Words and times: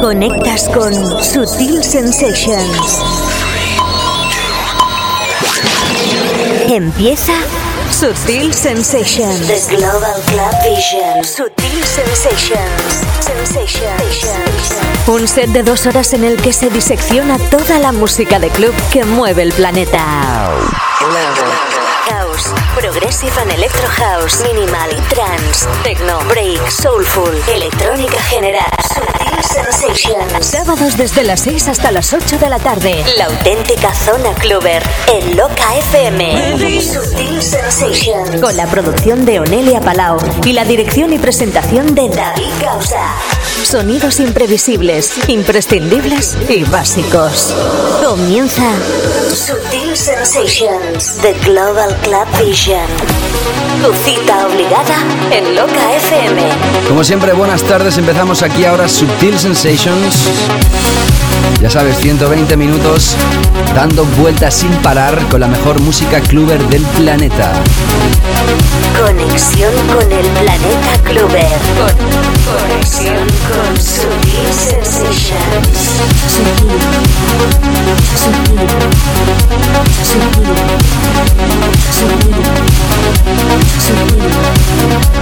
Conectas 0.00 0.68
con 0.68 0.92
Sutil 1.24 1.82
Sensations. 1.82 3.02
Empieza 6.68 7.32
Sutil 7.90 8.52
Sensations. 8.52 9.46
The 9.46 9.76
Global 9.76 10.20
Club 10.26 10.52
Vision. 10.64 11.24
Sutil 11.24 11.84
Sensations. 11.84 13.02
Sensations. 13.20 14.72
Un 15.06 15.26
set 15.26 15.50
de 15.50 15.62
dos 15.62 15.86
horas 15.86 16.12
en 16.12 16.24
el 16.24 16.36
que 16.36 16.52
se 16.52 16.70
disecciona 16.70 17.38
toda 17.50 17.78
la 17.78 17.92
música 17.92 18.38
de 18.38 18.48
club 18.50 18.74
que 18.92 19.04
mueve 19.04 19.42
el 19.42 19.52
planeta. 19.52 20.50
Progressive 22.74 23.36
and 23.38 23.52
Electro 23.52 23.86
House, 23.88 24.42
Minimal, 24.42 24.90
Trance, 25.10 25.66
Techno, 25.82 26.18
Break, 26.28 26.58
Soulful, 26.70 27.32
Electrónica 27.48 28.18
General, 28.30 29.11
Sensations. 29.52 30.46
Sábados 30.46 30.96
desde 30.96 31.24
las 31.24 31.40
6 31.40 31.68
hasta 31.68 31.92
las 31.92 32.14
8 32.14 32.38
de 32.38 32.48
la 32.48 32.58
tarde. 32.58 33.04
La 33.18 33.26
auténtica 33.26 33.94
zona 33.94 34.32
cluber 34.34 34.82
en 35.08 35.36
Loca 35.36 35.76
FM. 35.90 36.80
Sutil 36.80 37.42
Sensations. 37.42 38.40
Con 38.40 38.56
la 38.56 38.66
producción 38.66 39.26
de 39.26 39.40
Onelia 39.40 39.80
Palau 39.80 40.18
y 40.44 40.54
la 40.54 40.64
dirección 40.64 41.12
y 41.12 41.18
presentación 41.18 41.94
de 41.94 42.08
David 42.08 42.50
Causa. 42.62 43.14
Sonidos 43.62 44.20
imprevisibles, 44.20 45.28
imprescindibles 45.28 46.36
y 46.48 46.64
básicos. 46.64 47.54
Comienza 48.02 48.72
Sutil 49.28 49.96
Sensations, 49.96 51.16
The 51.20 51.34
Global 51.44 51.94
Club 52.02 52.26
Vision. 52.46 52.86
Tu 53.82 53.92
cita 53.94 54.46
obligada 54.46 54.96
en 55.30 55.54
Loca 55.56 55.96
FM. 55.96 56.42
Como 56.88 57.02
siempre, 57.02 57.32
buenas 57.32 57.62
tardes. 57.62 57.98
Empezamos 57.98 58.42
aquí 58.42 58.64
ahora 58.64 58.88
Sutil 58.88 59.38
Sensations. 59.42 60.30
Ya 61.60 61.68
sabes, 61.68 61.96
120 61.98 62.56
minutos 62.56 63.16
dando 63.74 64.04
vueltas 64.20 64.54
sin 64.54 64.70
parar 64.82 65.18
con 65.30 65.40
la 65.40 65.48
mejor 65.48 65.80
música 65.80 66.20
cluber 66.20 66.62
del 66.68 66.82
planeta. 66.82 67.52
Conexión 69.04 69.72
con 69.88 70.12
el 70.12 70.26
planeta 70.26 70.96
cluber. 71.04 71.58
conexión 72.46 73.26
con 73.48 73.76
Sutil 73.82 74.52
Sensations. 74.52 75.78
Sutil. 76.28 76.70
Sutil. 78.14 78.68
Sutil. 80.04 80.52
Sutil. 81.90 82.44
Sutil. 83.80 84.41
Sutil. 84.82 85.12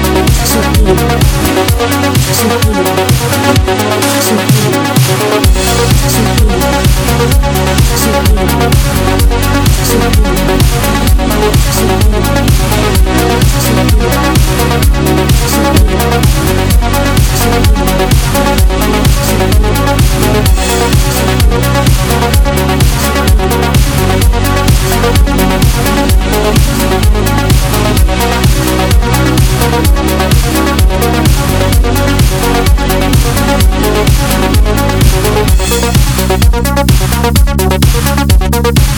Thank 38.62 38.90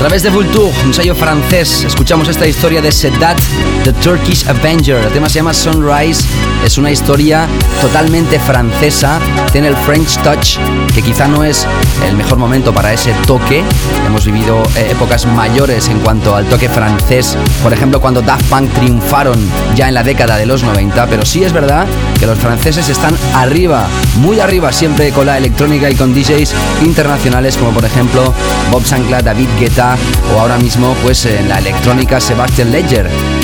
través 0.00 0.22
de 0.22 0.30
Vulture, 0.30 0.72
un 0.86 0.94
sello 0.94 1.14
francés, 1.14 1.84
escuchamos 1.84 2.26
esta 2.26 2.46
historia 2.46 2.80
de 2.80 2.90
Sedat, 2.90 3.38
The 3.84 3.92
Turkish 3.92 4.48
Avenger. 4.48 4.96
El 4.96 5.12
tema 5.12 5.28
se 5.28 5.40
llama 5.40 5.52
Sunrise, 5.52 6.24
es 6.64 6.78
una 6.78 6.90
historia 6.90 7.46
totalmente 7.80 8.38
francesa, 8.38 9.18
tiene 9.52 9.68
el 9.68 9.76
French 9.76 10.18
touch, 10.22 10.58
que 10.94 11.02
quizá 11.02 11.26
no 11.26 11.44
es 11.44 11.66
el 12.06 12.16
mejor 12.16 12.38
momento 12.38 12.72
para 12.72 12.92
ese 12.92 13.12
toque. 13.26 13.64
Hemos 14.06 14.26
vivido 14.26 14.62
eh, 14.76 14.88
épocas 14.90 15.26
mayores 15.26 15.88
en 15.88 16.00
cuanto 16.00 16.34
al 16.34 16.46
toque 16.46 16.68
francés, 16.68 17.36
por 17.62 17.72
ejemplo 17.72 18.00
cuando 18.00 18.22
Daft 18.22 18.44
Punk 18.46 18.72
triunfaron 18.74 19.38
ya 19.74 19.88
en 19.88 19.94
la 19.94 20.02
década 20.02 20.36
de 20.36 20.46
los 20.46 20.62
90, 20.62 21.06
pero 21.06 21.24
sí 21.24 21.44
es 21.44 21.52
verdad 21.52 21.86
que 22.18 22.26
los 22.26 22.38
franceses 22.38 22.88
están 22.88 23.14
arriba, 23.34 23.86
muy 24.16 24.40
arriba 24.40 24.72
siempre 24.72 25.10
con 25.12 25.26
la 25.26 25.38
electrónica 25.38 25.90
y 25.90 25.94
con 25.94 26.14
DJs 26.14 26.54
internacionales 26.82 27.56
como 27.56 27.72
por 27.72 27.84
ejemplo 27.84 28.34
Bob 28.70 28.84
Sancla, 28.84 29.22
David 29.22 29.48
Guetta, 29.58 29.96
o 30.34 30.40
ahora 30.40 30.58
mismo 30.58 30.94
pues 31.02 31.24
en 31.26 31.48
la 31.48 31.58
electrónica 31.58 32.20
Sebastian 32.20 32.70
Ledger. 32.70 33.39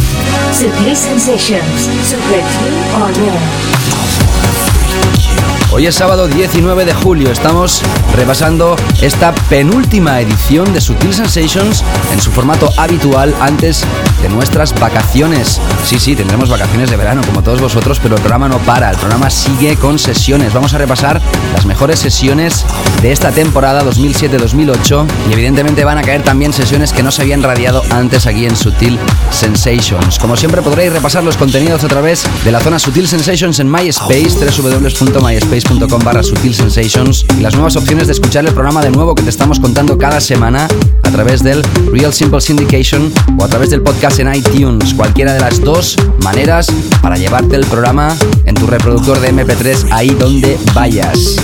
Hoy 5.72 5.86
es 5.86 5.94
sábado 5.94 6.28
19 6.28 6.84
de 6.84 6.94
julio, 6.94 7.30
estamos 7.30 7.82
repasando 8.14 8.76
esta 9.02 9.34
penúltima 9.48 10.20
edición 10.20 10.72
de 10.72 10.80
Sutil 10.80 11.14
Sensations 11.14 11.84
en 12.12 12.20
su 12.20 12.30
formato 12.30 12.70
habitual 12.76 13.34
antes 13.40 13.84
de 14.22 14.28
nuestras 14.28 14.78
vacaciones. 14.78 15.60
Sí, 15.84 15.98
sí, 15.98 16.16
tendremos 16.16 16.48
vacaciones 16.48 16.90
de 16.90 16.96
verano 16.96 17.22
como 17.26 17.42
todos 17.42 17.60
vosotros, 17.60 17.98
pero 18.00 18.16
el 18.16 18.20
programa 18.20 18.48
no 18.48 18.58
para, 18.58 18.90
el 18.90 18.96
programa 18.96 19.30
sigue 19.30 19.76
con 19.76 19.98
sesiones. 19.98 20.52
Vamos 20.52 20.74
a 20.74 20.78
repasar 20.78 21.20
las 21.54 21.66
mejores 21.66 21.98
sesiones 21.98 22.64
de 23.02 23.12
esta 23.12 23.30
temporada 23.32 23.84
2007-2008 23.84 25.06
y 25.30 25.32
evidentemente 25.32 25.84
van 25.84 25.98
a 25.98 26.02
caer 26.02 26.22
también 26.22 26.52
sesiones 26.52 26.92
que 26.92 27.02
no 27.02 27.10
se 27.10 27.22
habían 27.22 27.42
radiado 27.42 27.82
antes 27.90 28.26
aquí 28.26 28.46
en 28.46 28.56
Sutil 28.56 28.98
Sensations. 29.30 30.18
Como 30.18 30.36
siempre 30.36 30.62
podréis 30.62 30.92
repasar 30.92 31.24
los 31.24 31.36
contenidos 31.36 31.84
a 31.84 31.88
través 31.88 32.24
de 32.44 32.52
la 32.52 32.60
zona 32.60 32.78
Sutil 32.78 33.08
Sensations 33.08 33.58
en 33.58 33.70
MySpace, 33.70 34.30
www.myspace 34.30 35.56
mp3.com 35.56 36.02
barra 36.04 36.22
Sutil 36.22 36.54
Sensations 36.54 37.24
y 37.36 37.40
las 37.40 37.54
nuevas 37.54 37.76
opciones 37.76 38.06
de 38.06 38.12
escuchar 38.12 38.46
el 38.46 38.52
programa 38.52 38.82
de 38.82 38.90
nuevo 38.90 39.14
que 39.14 39.22
te 39.22 39.30
estamos 39.36 39.60
contando 39.60 39.98
cada 39.98 40.18
semana 40.18 40.66
a 41.02 41.10
través 41.10 41.42
del 41.42 41.62
Real 41.92 42.10
Simple 42.10 42.40
Syndication 42.40 43.12
o 43.38 43.44
a 43.44 43.48
través 43.48 43.68
del 43.68 43.82
podcast 43.82 44.18
en 44.18 44.34
iTunes. 44.34 44.94
Cualquiera 44.94 45.34
de 45.34 45.40
las 45.40 45.60
dos 45.60 45.94
maneras 46.22 46.68
para 47.02 47.16
llevarte 47.18 47.54
el 47.56 47.66
programa 47.66 48.16
en 48.46 48.54
tu 48.54 48.66
reproductor 48.66 49.20
de 49.20 49.34
MP3 49.34 49.88
ahí 49.90 50.08
donde 50.08 50.58
vayas. 50.74 51.36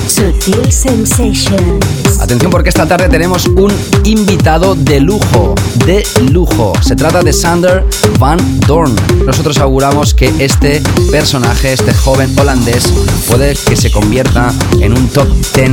Atención 2.19 2.51
porque 2.51 2.71
esta 2.71 2.87
tarde 2.87 3.09
tenemos 3.11 3.47
un 3.47 3.71
invitado 4.05 4.75
de 4.75 5.01
lujo, 5.01 5.55
de 5.85 6.03
lujo. 6.31 6.73
Se 6.81 6.97
trata 6.97 7.23
de 7.23 7.33
Sander 7.33 7.85
Van 8.19 8.39
Dorn. 8.61 8.95
Nosotros 9.27 9.59
auguramos 9.59 10.15
que 10.15 10.33
este 10.39 10.81
personaje, 11.11 11.75
este 11.75 11.93
joven 11.93 12.33
holandés, 12.39 12.85
puede 13.29 13.55
que 13.55 13.77
se 13.77 13.91
convierta 13.91 14.53
en 14.81 14.97
un 14.97 15.09
top 15.09 15.29
10 15.55 15.67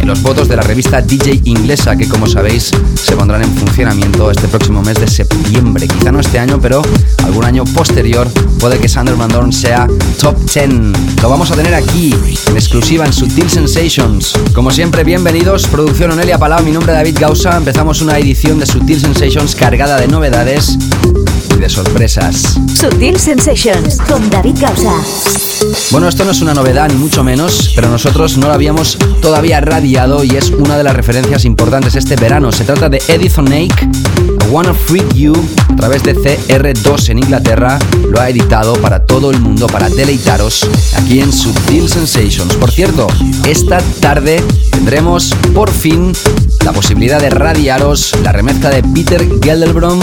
en 0.00 0.08
los 0.08 0.22
votos 0.22 0.48
de 0.48 0.56
la 0.56 0.62
revista 0.62 1.00
DJ 1.00 1.40
inglesa, 1.60 1.94
que 1.96 2.08
como 2.08 2.26
sabéis 2.26 2.70
se 2.94 3.16
pondrán 3.16 3.42
en 3.42 3.54
funcionamiento 3.54 4.30
este 4.30 4.48
próximo 4.48 4.82
mes 4.82 4.98
de 4.98 5.06
septiembre. 5.06 5.86
Quizá 5.86 6.10
no 6.10 6.20
este 6.20 6.38
año, 6.38 6.58
pero 6.60 6.82
algún 7.24 7.44
año 7.44 7.64
posterior 7.64 8.28
puede 8.58 8.78
que 8.78 8.88
Sander 8.88 9.14
Van 9.16 9.28
Dorn 9.28 9.52
sea 9.52 9.86
top 10.20 10.36
10. 10.52 11.20
Lo 11.22 11.28
vamos 11.28 11.50
a 11.50 11.56
tener 11.56 11.74
aquí, 11.74 12.14
en 12.46 12.56
exclusiva 12.56 13.04
en 13.04 13.12
Sutil 13.12 13.48
Sensations. 13.50 14.32
Como 14.54 14.70
siempre, 14.70 15.04
bienvenidos. 15.04 15.66
Producción 15.66 16.10
Onelia 16.12 16.38
Palau, 16.38 16.62
mi 16.64 16.72
nombre 16.72 16.92
es 16.92 16.98
David 16.98 17.18
Gausa. 17.20 17.56
Empezamos 17.56 18.00
una 18.00 18.18
edición 18.18 18.58
de 18.58 18.66
Sutil 18.66 19.00
Sensations 19.00 19.54
cargada 19.54 20.00
de 20.00 20.08
novedades 20.08 20.78
y 21.54 21.58
de 21.58 21.68
sorpresas. 21.68 22.58
Sutil 22.74 23.18
Sensations 23.18 23.98
con 24.08 24.28
David 24.30 24.56
Gausa. 24.60 24.94
Bueno, 25.90 26.08
esto 26.08 26.24
no 26.24 26.30
es 26.30 26.40
una 26.40 26.54
novedad 26.54 26.88
ni 26.88 26.94
mucho 26.94 27.22
menos, 27.22 27.72
pero 27.74 27.90
nosotros 27.90 28.38
no 28.38 28.46
lo 28.46 28.54
habíamos 28.54 28.96
todavía 29.20 29.60
radiado 29.60 30.24
y 30.24 30.30
es 30.36 30.50
una 30.50 30.78
de 30.78 30.84
las 30.84 30.96
referencias 30.96 31.44
importantes 31.50 31.96
este 31.96 32.14
verano. 32.14 32.52
Se 32.52 32.64
trata 32.64 32.88
de 32.88 33.02
Edison 33.08 33.44
Nake, 33.44 33.84
I 33.84 34.50
Wanna 34.50 34.72
Freak 34.72 35.14
You, 35.14 35.32
a 35.68 35.76
través 35.76 36.02
de 36.04 36.14
CR2 36.14 37.10
en 37.10 37.18
Inglaterra. 37.18 37.78
Lo 38.08 38.20
ha 38.20 38.30
editado 38.30 38.74
para 38.74 39.04
todo 39.04 39.32
el 39.32 39.40
mundo, 39.40 39.66
para 39.66 39.88
deleitaros 39.88 40.68
aquí 40.96 41.20
en 41.20 41.32
Sutil 41.32 41.88
Sensations. 41.88 42.54
Por 42.54 42.70
cierto, 42.70 43.08
esta 43.48 43.78
tarde 44.00 44.42
tendremos 44.70 45.34
por 45.52 45.70
fin 45.70 46.12
la 46.64 46.72
posibilidad 46.72 47.20
de 47.20 47.30
radiaros 47.30 48.12
la 48.22 48.32
remezcla 48.32 48.70
de 48.70 48.82
Peter 48.82 49.26
Gelderbrom 49.42 50.00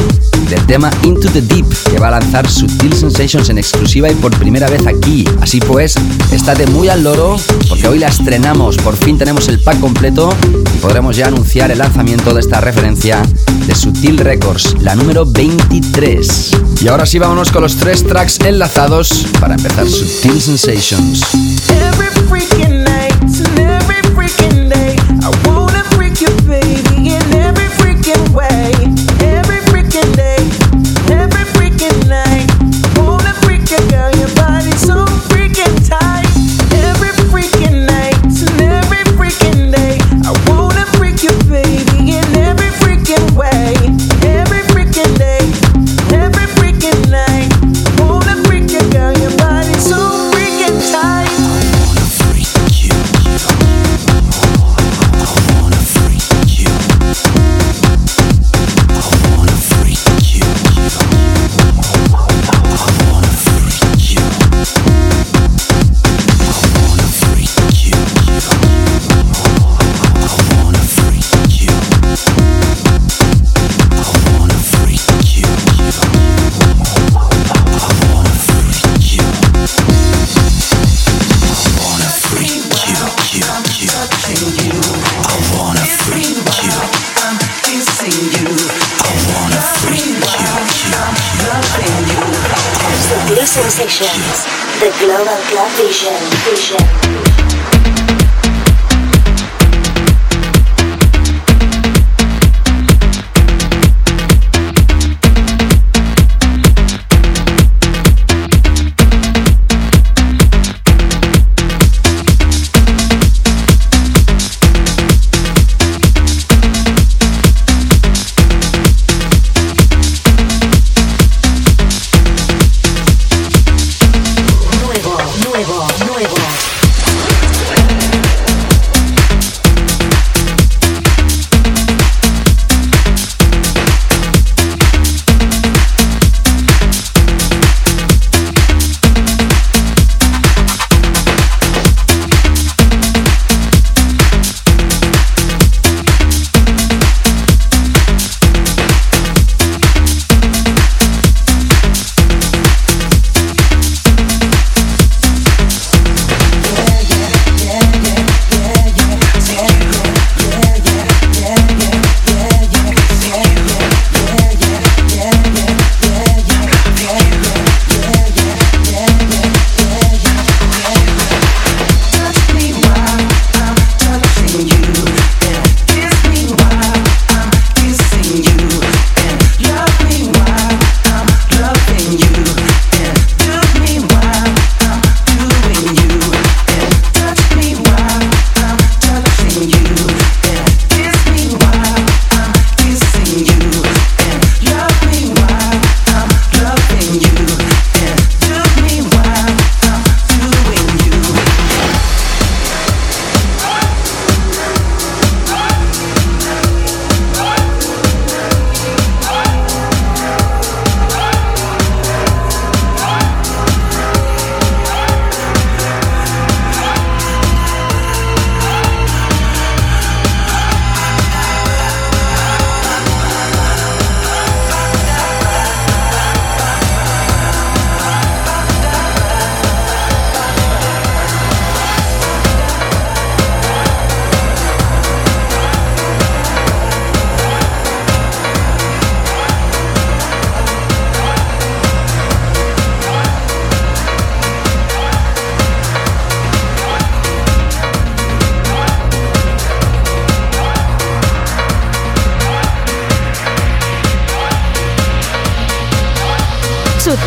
del 0.49 0.65
tema 0.65 0.91
Into 1.03 1.29
the 1.29 1.41
Deep, 1.41 1.65
que 1.91 1.99
va 1.99 2.09
a 2.09 2.19
lanzar 2.19 2.49
Sutil 2.49 2.93
Sensations 2.93 3.49
en 3.49 3.57
exclusiva 3.57 4.09
y 4.09 4.15
por 4.15 4.37
primera 4.37 4.69
vez 4.69 4.85
aquí. 4.85 5.25
Así 5.41 5.59
pues, 5.59 5.95
estate 6.31 6.67
muy 6.67 6.89
al 6.89 7.03
loro, 7.03 7.37
porque 7.69 7.87
hoy 7.87 7.99
la 7.99 8.07
estrenamos, 8.07 8.77
por 8.77 8.95
fin 8.95 9.17
tenemos 9.17 9.47
el 9.47 9.59
pack 9.59 9.79
completo 9.79 10.33
podremos 10.77 11.15
ya 11.15 11.27
anunciar 11.27 11.71
el 11.71 11.79
lanzamiento 11.79 12.33
de 12.33 12.39
esta 12.39 12.61
referencia 12.61 13.21
de 13.65 13.75
Sutil 13.75 14.17
Records, 14.17 14.75
la 14.81 14.95
número 14.95 15.25
23. 15.25 16.51
Y 16.81 16.87
ahora 16.87 17.05
sí, 17.05 17.19
vámonos 17.19 17.51
con 17.51 17.63
los 17.63 17.75
tres 17.75 18.05
tracks 18.05 18.39
enlazados 18.45 19.27
para 19.39 19.55
empezar 19.55 19.87
Sutil 19.87 20.41
Sensations. 20.41 21.21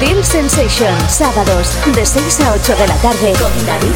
Sutil 0.01 0.25
Sensation, 0.25 1.11
sábados 1.11 1.77
de 1.95 2.07
6 2.07 2.41
a 2.41 2.53
8 2.53 2.75
de 2.75 2.89
la 2.89 2.95
tarde 3.03 3.35
con 3.39 3.67
David. 3.67 3.93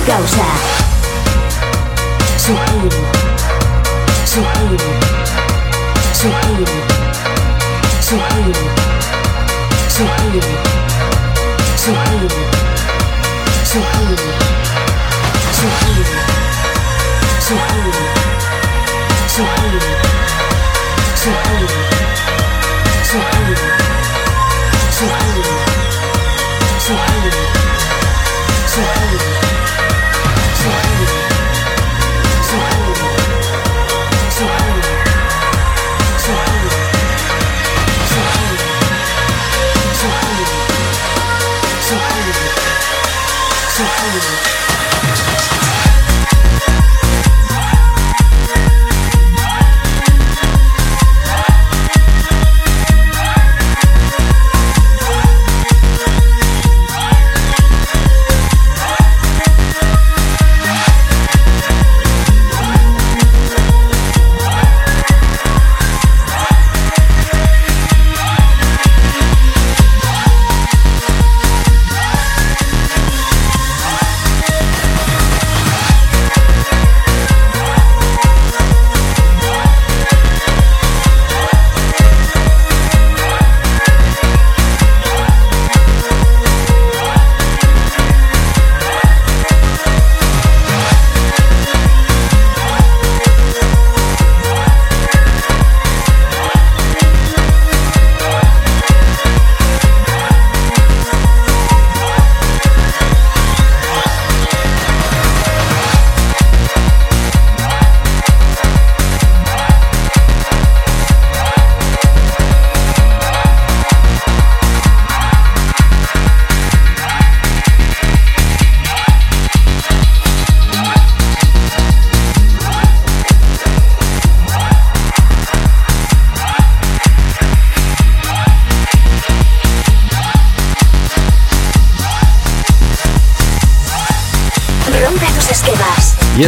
Sutil. 24.93 25.84
so 26.85 26.93
cool. 26.93 27.25
so 28.75 28.91
hungry, 30.03 30.29
so 30.61 30.71
hungry, 30.75 31.09
so 32.43 32.59
hungry, 32.69 33.09
so 34.29 34.45
hungry, 34.45 34.93
so 36.19 36.33
hungry, 36.45 36.73
so 38.13 38.21
hungry, 38.35 38.69
so 40.01 40.09
hungry, 40.21 40.49
so 41.81 41.95
hungry, 41.97 42.49
so 43.75 43.85
hungry. 43.85 44.74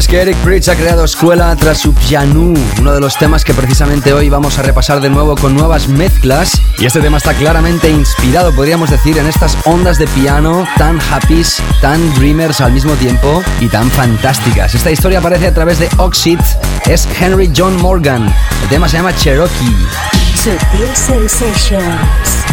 Es 0.06 0.10
que 0.10 0.20
Eric 0.20 0.44
Bridge 0.44 0.68
ha 0.68 0.76
creado 0.76 1.04
escuela 1.04 1.54
tras 1.56 1.78
su 1.78 1.94
piano, 1.94 2.52
uno 2.78 2.92
de 2.92 3.00
los 3.00 3.16
temas 3.16 3.44
que 3.44 3.54
precisamente 3.54 4.12
hoy 4.12 4.28
vamos 4.28 4.58
a 4.58 4.62
repasar 4.62 5.00
de 5.00 5.08
nuevo 5.08 5.36
con 5.36 5.54
nuevas 5.54 5.88
mezclas. 5.88 6.60
Y 6.78 6.86
este 6.86 7.00
tema 7.00 7.16
está 7.16 7.34
claramente 7.34 7.90
inspirado, 7.90 8.54
podríamos 8.54 8.90
decir, 8.90 9.16
en 9.16 9.26
estas 9.26 9.56
ondas 9.64 9.98
de 9.98 10.06
piano 10.08 10.66
tan 10.76 11.00
happy, 11.00 11.42
tan 11.80 12.14
dreamers 12.14 12.60
al 12.60 12.72
mismo 12.72 12.92
tiempo 12.94 13.42
y 13.60 13.68
tan 13.68 13.90
fantásticas. 13.90 14.74
Esta 14.74 14.90
historia 14.90 15.20
aparece 15.20 15.46
a 15.46 15.54
través 15.54 15.78
de 15.78 15.88
Oxid, 15.96 16.40
es 16.84 17.08
Henry 17.18 17.50
John 17.56 17.80
Morgan. 17.80 18.32
El 18.62 18.68
tema 18.68 18.88
se 18.88 18.98
llama 18.98 19.14
Cherokee. 19.16 19.86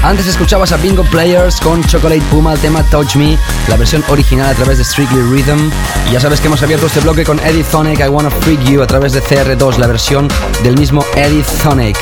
Antes 0.03 0.27
escuchabas 0.27 0.73
a 0.73 0.77
Bingo 0.77 1.03
Players 1.05 1.61
con 1.61 1.81
Chocolate 1.85 2.21
Puma, 2.29 2.53
el 2.53 2.59
tema 2.59 2.83
Touch 2.83 3.15
Me, 3.15 3.37
la 3.69 3.77
versión 3.77 4.03
original 4.09 4.49
a 4.49 4.53
través 4.53 4.77
de 4.77 4.83
Strictly 4.83 5.21
Rhythm. 5.21 5.71
Y 6.09 6.11
ya 6.11 6.19
sabes 6.19 6.41
que 6.41 6.47
hemos 6.47 6.61
abierto 6.61 6.87
este 6.87 6.99
bloque 6.99 7.23
con 7.23 7.39
Eddie 7.39 7.63
Thonic, 7.63 8.01
I 8.01 8.09
Wanna 8.09 8.29
Freak 8.29 8.61
You, 8.65 8.81
a 8.81 8.87
través 8.87 9.13
de 9.13 9.23
CR2, 9.23 9.77
la 9.77 9.87
versión 9.87 10.27
del 10.61 10.77
mismo 10.77 11.05
Eddie 11.15 11.45
Thonic. 11.63 11.97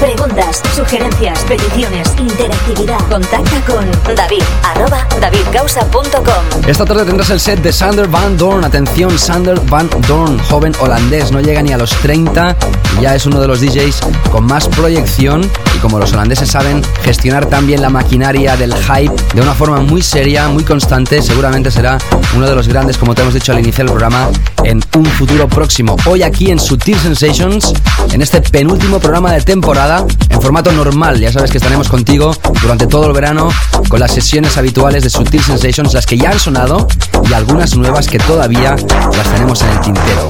Preguntas, 0.00 0.62
sugerencias, 0.74 1.38
peticiones, 1.44 2.08
interactividad. 2.18 2.98
Contacta 3.08 3.60
con 3.66 4.14
David, 4.14 4.42
arroba 4.62 5.06
davidgausa.com. 5.20 6.62
Esta 6.66 6.84
tarde 6.84 7.04
tendrás 7.06 7.30
el 7.30 7.40
set 7.40 7.62
de 7.62 7.72
Sander 7.72 8.06
Van 8.06 8.36
Dorn. 8.36 8.64
Atención, 8.64 9.18
Sander 9.18 9.58
Van 9.70 9.88
Dorn, 10.06 10.38
joven 10.38 10.74
holandés, 10.80 11.32
no 11.32 11.40
llega 11.40 11.62
ni 11.62 11.72
a 11.72 11.78
los 11.78 11.90
30 12.02 12.56
y 12.98 13.02
ya 13.02 13.14
es 13.14 13.24
uno 13.24 13.40
de 13.40 13.48
los 13.48 13.60
DJs 13.60 14.00
con 14.30 14.44
más 14.44 14.68
proyección 14.68 15.50
y 15.74 15.78
como 15.78 15.98
los 15.98 16.12
holandeses 16.12 16.50
saben 16.50 16.82
gestionar 17.02 17.46
también 17.46 17.80
la 17.80 17.88
maquinaria 17.88 18.56
del 18.56 18.74
hype 18.74 19.14
de 19.34 19.40
una 19.40 19.54
forma 19.54 19.80
muy 19.80 20.02
seria, 20.02 20.48
muy 20.48 20.64
constante, 20.64 21.22
seguramente 21.22 21.70
será 21.70 21.98
uno 22.36 22.46
de 22.46 22.54
los 22.54 22.68
grandes, 22.68 22.98
como 22.98 23.14
te 23.14 23.22
hemos 23.22 23.34
dicho 23.34 23.52
al 23.52 23.60
iniciar 23.60 23.86
el 23.86 23.92
programa, 23.92 24.28
en 24.62 24.82
un 24.96 25.06
futuro 25.06 25.48
próximo. 25.48 25.96
Hoy 26.06 26.22
aquí 26.22 26.50
en 26.50 26.58
Sutil 26.58 26.98
Sensations, 26.98 27.72
en 28.12 28.20
este 28.20 28.40
penúltimo 28.40 28.98
programa 28.98 29.32
de 29.32 29.40
temporada, 29.40 29.85
en 29.86 30.42
formato 30.42 30.72
normal, 30.72 31.20
ya 31.20 31.30
sabes 31.30 31.52
que 31.52 31.58
estaremos 31.58 31.88
contigo 31.88 32.34
durante 32.60 32.88
todo 32.88 33.06
el 33.06 33.12
verano 33.12 33.50
con 33.88 34.00
las 34.00 34.12
sesiones 34.12 34.56
habituales 34.56 35.04
de 35.04 35.10
Sutil 35.10 35.40
Sensations, 35.40 35.94
las 35.94 36.06
que 36.06 36.18
ya 36.18 36.30
han 36.30 36.40
sonado 36.40 36.88
y 37.28 37.32
algunas 37.32 37.76
nuevas 37.76 38.08
que 38.08 38.18
todavía 38.18 38.74
las 38.74 39.32
tenemos 39.32 39.62
en 39.62 39.68
el 39.68 39.80
tintero. 39.80 40.28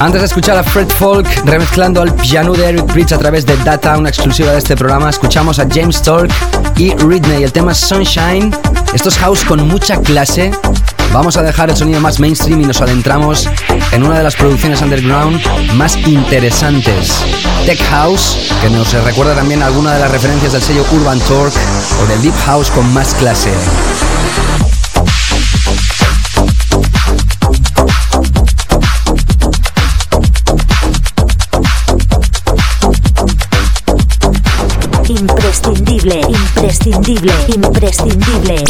Antes 0.00 0.20
de 0.20 0.26
escuchar 0.26 0.58
a 0.58 0.62
Fred 0.62 0.88
Folk 0.88 1.26
remezclando 1.46 2.02
al 2.02 2.14
piano 2.14 2.52
de 2.52 2.68
Eric 2.68 2.92
Bridge 2.92 3.12
a 3.12 3.18
través 3.18 3.46
de 3.46 3.56
Data, 3.56 3.96
una 3.96 4.10
exclusiva 4.10 4.52
de 4.52 4.58
este 4.58 4.76
programa, 4.76 5.08
escuchamos 5.08 5.58
a 5.58 5.66
James 5.68 6.02
Tork 6.02 6.30
y 6.76 6.94
Ridney. 6.94 7.42
El 7.42 7.52
tema 7.52 7.74
Sunshine. 7.74 8.54
Esto 8.92 9.08
es 9.08 9.16
house 9.16 9.44
con 9.44 9.66
mucha 9.66 9.96
clase. 9.96 10.52
Vamos 11.12 11.36
a 11.36 11.42
dejar 11.42 11.70
el 11.70 11.76
sonido 11.76 12.00
más 12.00 12.20
mainstream 12.20 12.60
y 12.60 12.66
nos 12.66 12.80
adentramos 12.80 13.48
en 13.92 14.02
una 14.02 14.18
de 14.18 14.24
las 14.24 14.36
producciones 14.36 14.82
underground 14.82 15.40
más 15.74 15.96
interesantes. 16.06 17.24
Tech 17.64 17.80
House, 17.90 18.36
que 18.60 18.70
nos 18.70 18.92
recuerda 19.04 19.34
también 19.34 19.62
alguna 19.62 19.94
de 19.94 20.00
las 20.00 20.10
referencias 20.10 20.52
del 20.52 20.62
sello 20.62 20.84
Urban 20.92 21.18
Torque 21.20 21.58
o 22.02 22.06
del 22.06 22.22
Deep 22.22 22.34
House 22.46 22.70
con 22.70 22.92
más 22.92 23.14
clase. 23.14 23.52
Imprescindible, 35.08 36.20
imprescindible, 36.20 37.32
imprescindible. 37.54 38.64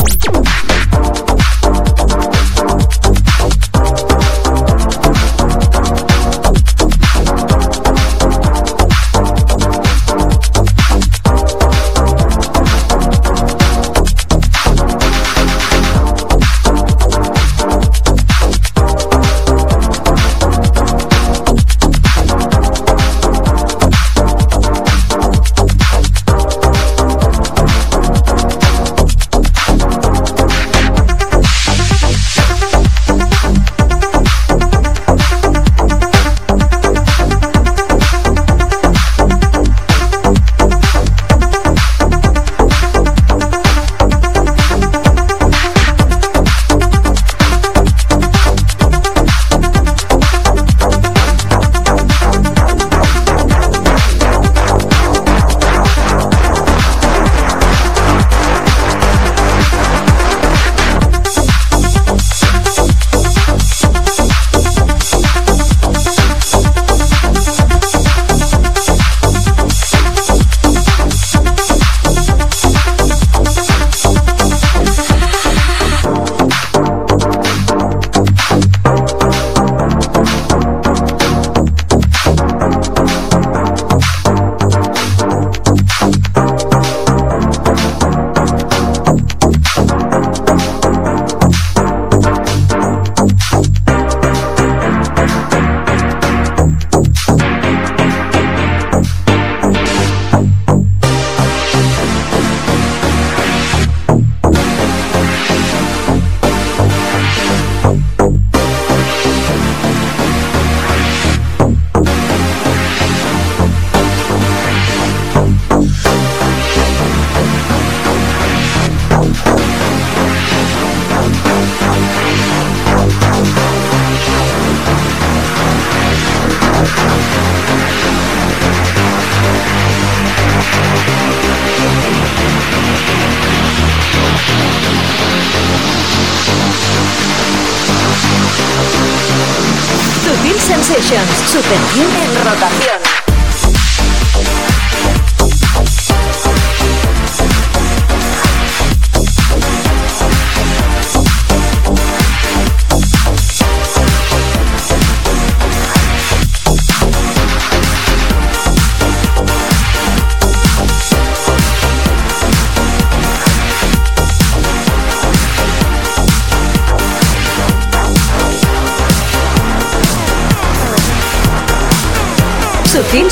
Sensations. 141.49 141.93
Super 141.93 142.21
en 142.25 142.45
rotación. 142.45 143.08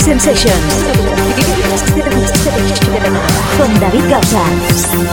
Sensations. 0.07 0.63
Con 3.59 3.81
David 3.81 4.09
Gausa. 4.09 5.06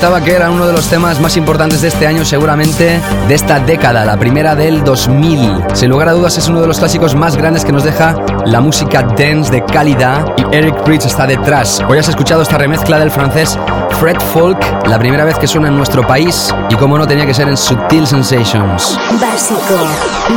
Comentaba 0.00 0.24
que 0.24 0.34
era 0.34 0.50
uno 0.50 0.66
de 0.66 0.72
los 0.72 0.88
temas 0.88 1.20
más 1.20 1.36
importantes 1.36 1.82
de 1.82 1.88
este 1.88 2.06
año, 2.06 2.24
seguramente 2.24 3.02
de 3.28 3.34
esta 3.34 3.60
década, 3.60 4.02
la 4.06 4.16
primera 4.16 4.54
del 4.54 4.82
2000. 4.82 5.64
Sin 5.74 5.90
lugar 5.90 6.08
a 6.08 6.12
dudas 6.12 6.38
es 6.38 6.48
uno 6.48 6.62
de 6.62 6.66
los 6.66 6.78
clásicos 6.78 7.14
más 7.14 7.36
grandes 7.36 7.66
que 7.66 7.72
nos 7.72 7.84
deja 7.84 8.16
la 8.46 8.62
música 8.62 9.02
dance 9.02 9.52
de 9.52 9.62
calidad 9.62 10.24
y 10.38 10.56
Eric 10.56 10.84
Pritch 10.84 11.04
está 11.04 11.26
detrás. 11.26 11.82
Hoy 11.86 11.98
has 11.98 12.08
escuchado 12.08 12.40
esta 12.40 12.56
remezcla 12.56 12.98
del 12.98 13.10
francés 13.10 13.58
Fred 14.00 14.18
Folk, 14.32 14.86
la 14.86 14.98
primera 14.98 15.26
vez 15.26 15.38
que 15.38 15.46
suena 15.46 15.68
en 15.68 15.76
nuestro 15.76 16.06
país 16.06 16.50
y 16.70 16.76
como 16.76 16.96
no 16.96 17.06
tenía 17.06 17.26
que 17.26 17.34
ser 17.34 17.48
en 17.48 17.58
Sutil 17.58 18.06
Sensations. 18.06 18.98
Básico, 19.20 19.86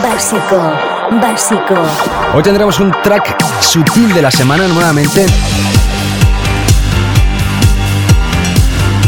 básico, 0.03 0.73
básico. 1.21 1.75
Hoy 2.33 2.43
tendremos 2.43 2.81
un 2.81 2.91
track 3.01 3.41
sutil 3.61 4.13
de 4.13 4.23
la 4.23 4.31
semana 4.31 4.67
nuevamente 4.67 5.25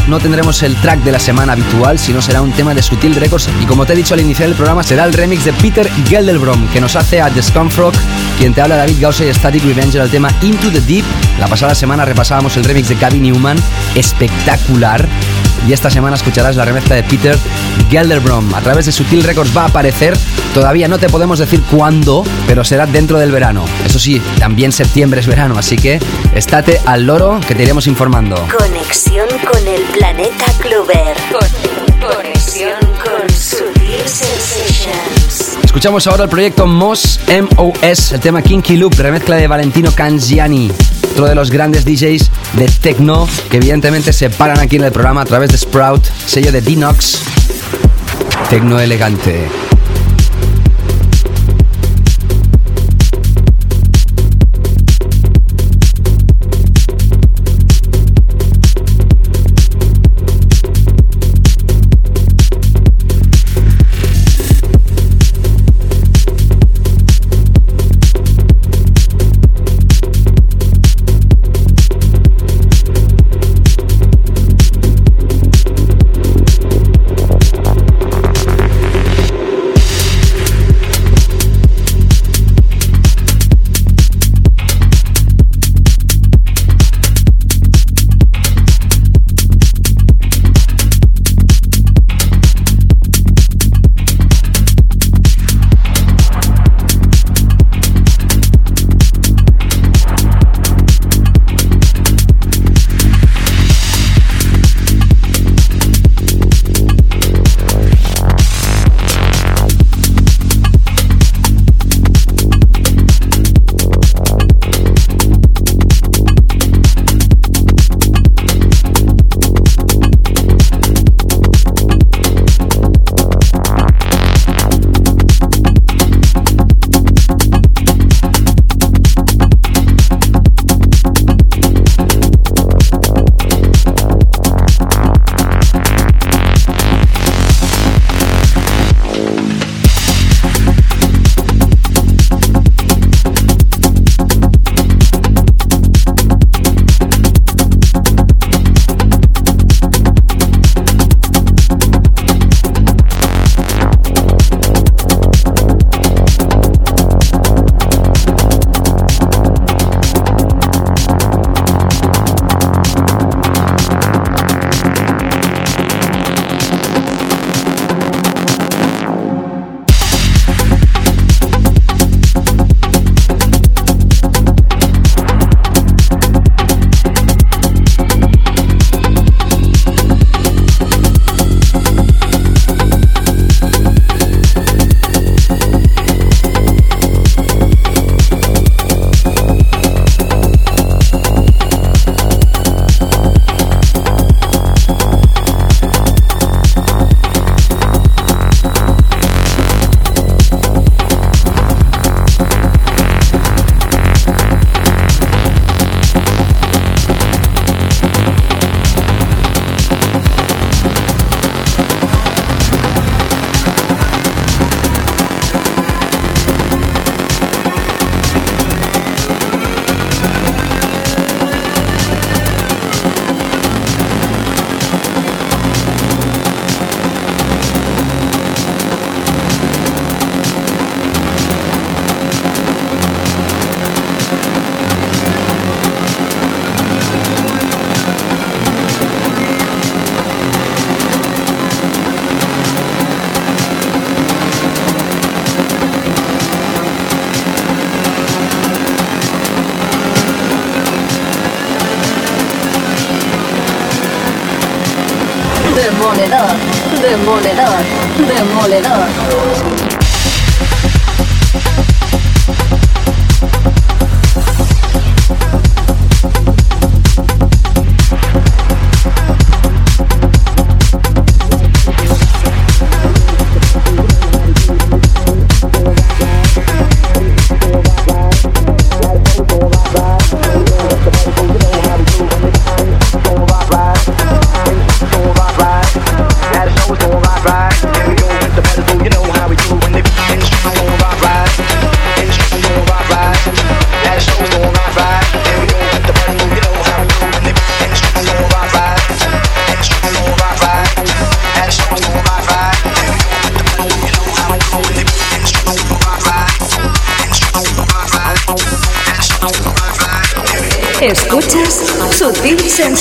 no 0.06 0.18
tendremos 0.18 0.62
el 0.62 0.76
track 0.76 1.00
de 1.00 1.12
la 1.12 1.18
semana 1.18 1.52
habitual, 1.52 1.98
sino 1.98 2.22
será 2.22 2.42
un 2.42 2.52
tema 2.52 2.74
de 2.74 2.82
Sutil 2.82 3.14
Records. 3.14 3.48
Y 3.60 3.66
como 3.66 3.84
te 3.84 3.92
he 3.92 3.96
dicho 3.96 4.14
al 4.14 4.20
iniciar 4.20 4.48
el 4.48 4.54
programa, 4.54 4.82
será 4.82 5.04
el 5.04 5.12
remix 5.12 5.44
de 5.44 5.52
Peter 5.52 5.90
Geldelbrom, 6.08 6.68
que 6.68 6.80
nos 6.80 6.96
hace 6.96 7.20
a 7.20 7.30
The 7.30 7.42
Scumfrog, 7.42 7.94
quien 8.38 8.54
te 8.54 8.60
habla 8.60 8.76
David 8.76 8.96
Gauss 9.00 9.20
y 9.20 9.32
Static 9.32 9.64
Revenger 9.64 10.02
al 10.02 10.10
tema 10.10 10.30
Into 10.42 10.70
the 10.70 10.80
Deep. 10.80 11.04
La 11.38 11.48
pasada 11.48 11.74
semana 11.74 12.04
repasábamos 12.04 12.56
el 12.56 12.64
remix 12.64 12.88
de 12.88 12.94
Gavin 12.96 13.22
Newman, 13.22 13.58
espectacular. 13.94 15.08
Y 15.66 15.72
esta 15.72 15.90
semana 15.90 16.16
escucharás 16.16 16.54
la 16.54 16.64
remezcla 16.64 16.94
de 16.94 17.02
Peter 17.02 17.36
Gelderbrom. 17.90 18.54
A 18.54 18.60
través 18.60 18.86
de 18.86 18.92
Sutil 18.92 19.24
Records 19.24 19.56
va 19.56 19.62
a 19.62 19.66
aparecer. 19.66 20.16
Todavía 20.54 20.86
no 20.86 20.98
te 20.98 21.08
podemos 21.08 21.38
decir 21.38 21.60
cuándo, 21.70 22.24
pero 22.46 22.64
será 22.64 22.86
dentro 22.86 23.18
del 23.18 23.32
verano. 23.32 23.64
Eso 23.84 23.98
sí, 23.98 24.22
también 24.38 24.70
septiembre 24.70 25.20
es 25.20 25.26
verano, 25.26 25.58
así 25.58 25.76
que 25.76 25.98
estate 26.34 26.80
al 26.86 27.04
loro 27.04 27.40
que 27.46 27.54
te 27.54 27.64
iremos 27.64 27.86
informando. 27.88 28.36
Conexión 28.56 29.28
con 29.28 29.66
el 29.66 29.82
planeta 29.82 30.46
Clover. 30.60 31.16
conexión 32.00 32.78
con 33.02 33.28
Sutil 33.28 34.00
Sensations. 34.06 35.58
Escuchamos 35.64 36.06
ahora 36.06 36.24
el 36.24 36.30
proyecto 36.30 36.66
MOS 36.66 37.20
MOS, 37.28 38.12
el 38.12 38.20
tema 38.20 38.40
Kinky 38.40 38.76
Loop, 38.76 38.94
remezcla 38.98 39.36
de 39.36 39.46
Valentino 39.46 39.90
Cangiani. 39.92 40.70
Otro 41.16 41.28
de 41.28 41.34
los 41.34 41.50
grandes 41.50 41.86
DJs 41.86 42.30
de 42.58 42.66
techno 42.82 43.26
que 43.50 43.56
evidentemente 43.56 44.12
se 44.12 44.28
paran 44.28 44.58
aquí 44.58 44.76
en 44.76 44.84
el 44.84 44.92
programa 44.92 45.22
a 45.22 45.24
través 45.24 45.50
de 45.50 45.56
Sprout, 45.56 46.04
sello 46.26 46.52
de 46.52 46.60
Dinox. 46.60 47.22
Tecno 48.50 48.78
elegante. 48.78 49.65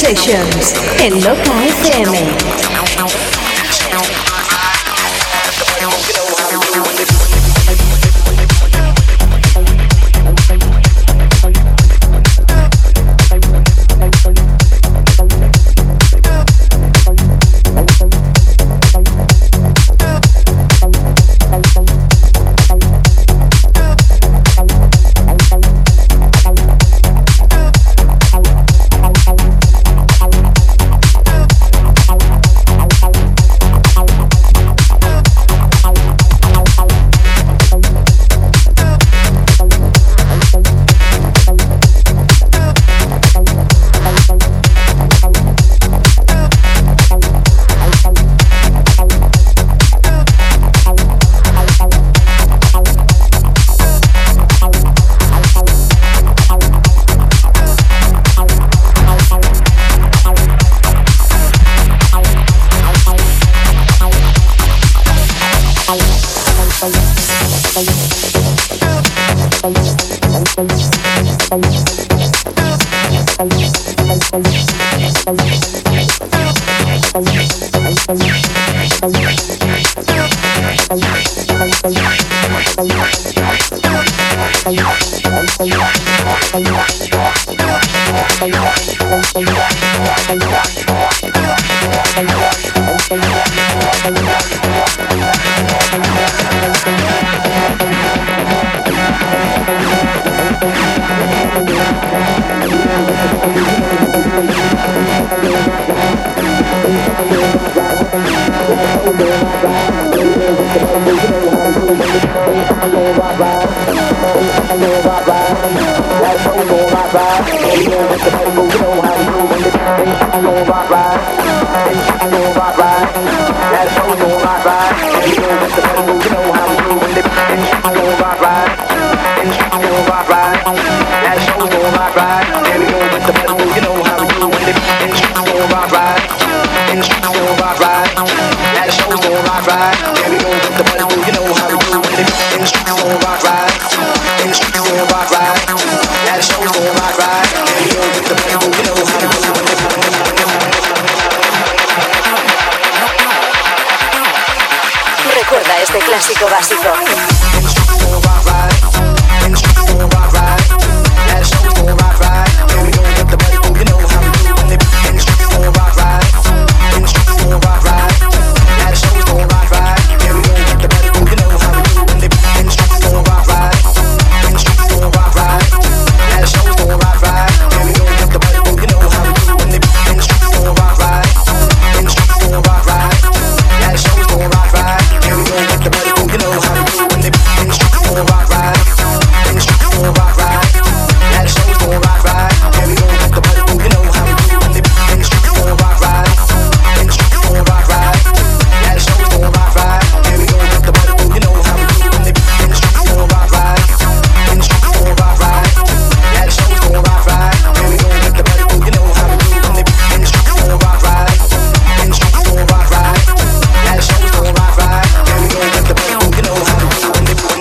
Sensations 0.05 0.44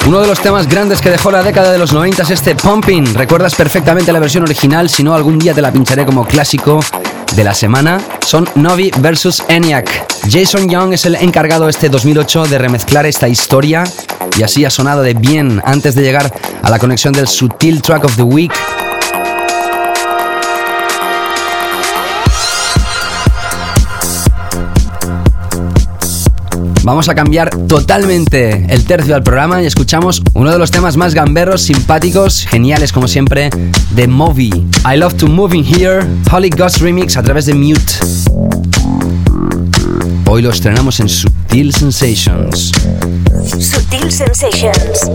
Uno 0.07 0.21
de 0.21 0.27
los 0.27 0.41
temas 0.41 0.69
grandes 0.69 1.01
que 1.01 1.09
dejó 1.09 1.31
la 1.31 1.43
década 1.43 1.73
de 1.73 1.79
los 1.79 1.95
90 1.95 2.25
es 2.25 2.31
este 2.31 2.55
Pumping. 2.55 3.15
Recuerdas 3.15 3.55
perfectamente 3.55 4.13
la 4.13 4.19
versión 4.19 4.43
original, 4.45 4.91
si 4.91 5.03
no 5.03 5.15
algún 5.15 5.39
día 5.39 5.55
te 5.55 5.63
la 5.63 5.73
pincharé 5.73 6.05
como 6.05 6.27
clásico 6.27 6.81
de 7.35 7.43
la 7.43 7.55
semana. 7.55 8.01
Son 8.25 8.47
Novi 8.55 8.91
versus 8.99 9.43
ENIAC. 9.49 10.07
Jason 10.31 10.69
Young 10.69 10.93
es 10.93 11.07
el 11.07 11.15
encargado 11.15 11.71
este 11.71 11.89
2008 11.89 12.45
de 12.49 12.59
remezclar 12.59 13.07
esta 13.07 13.29
historia 13.29 13.85
y 14.37 14.43
así 14.43 14.67
ha 14.67 14.71
sonado 14.71 15.03
de 15.03 15.15
bien 15.15 15.63
antes 15.65 15.95
de 15.95 16.03
llegar 16.03 16.31
a 16.63 16.71
la 16.71 16.79
conexión 16.79 17.15
del 17.15 17.27
Sutil 17.27 17.81
Track 17.81 18.05
of 18.05 18.17
the 18.17 18.23
Week 18.23 18.53
Vamos 26.85 27.09
a 27.09 27.15
cambiar 27.15 27.49
totalmente 27.67 28.67
el 28.69 28.85
tercio 28.85 29.15
al 29.15 29.23
programa 29.23 29.63
y 29.63 29.65
escuchamos 29.65 30.23
uno 30.35 30.53
de 30.53 30.59
los 30.59 30.71
temas 30.71 30.99
más 30.99 31.15
gamberros, 31.15 31.63
simpáticos, 31.63 32.47
geniales 32.47 32.93
como 32.93 33.09
siempre, 33.09 33.49
de 33.93 34.07
Movie. 34.07 34.51
I 34.85 34.99
Love 34.99 35.15
to 35.15 35.27
Move 35.27 35.57
in 35.57 35.65
Here, 35.65 36.07
Holly 36.31 36.51
Ghost 36.51 36.83
Remix 36.83 37.17
a 37.17 37.23
través 37.23 37.47
de 37.47 37.55
Mute. 37.55 37.81
Hoy 40.27 40.43
lo 40.43 40.51
estrenamos 40.51 41.01
en 41.01 41.09
Subtil 41.09 41.73
Sensations. 41.73 42.73
Subtil 43.59 44.13
Sensations. 44.13 45.11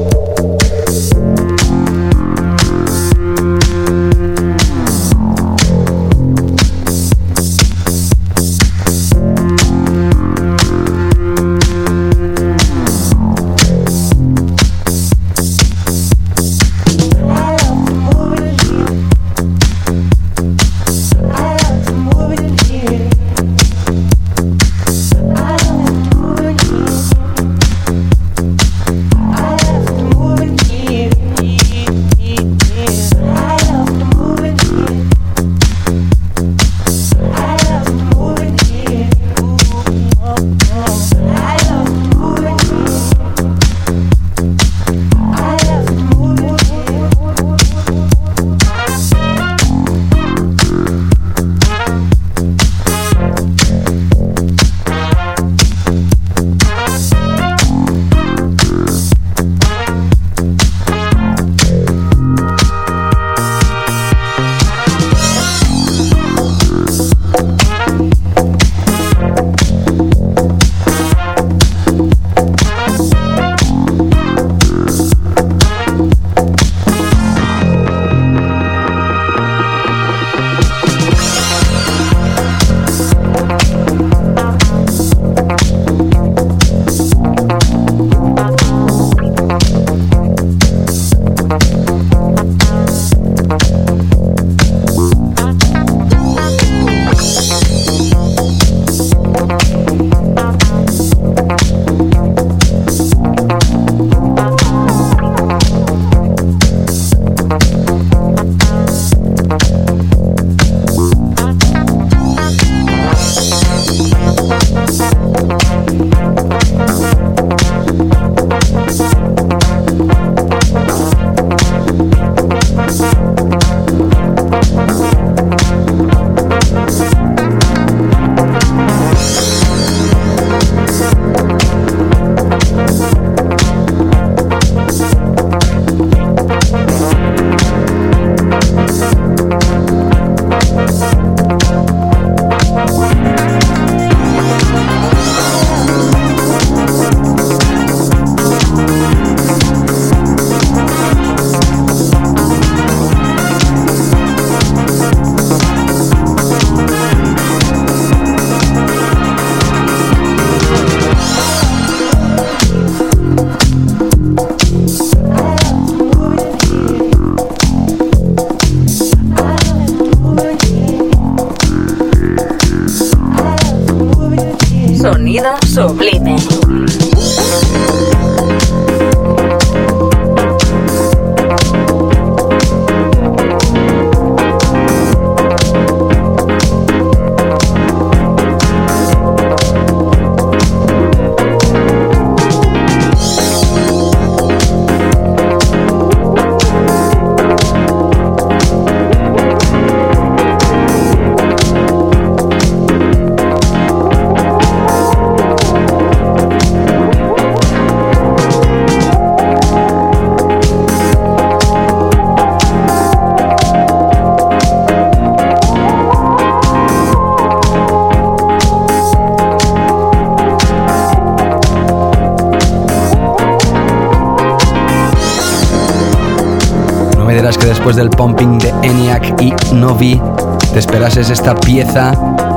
Esperases 231.19 231.29
esta 231.29 231.55
pieza 231.55 232.11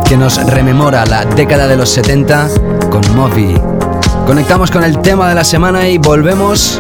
que 0.09 0.17
nos 0.17 0.37
rememora 0.47 1.05
la 1.07 1.25
década 1.25 1.67
de 1.67 1.77
los 1.77 1.91
70 1.91 2.49
con 2.91 3.03
Movi. 3.15 3.61
Conectamos 4.27 4.71
con 4.71 4.85
el 4.85 5.01
tema 5.01 5.29
de 5.29 5.35
la 5.35 5.45
semana 5.45 5.89
y 5.89 5.99
volvemos 5.99 6.79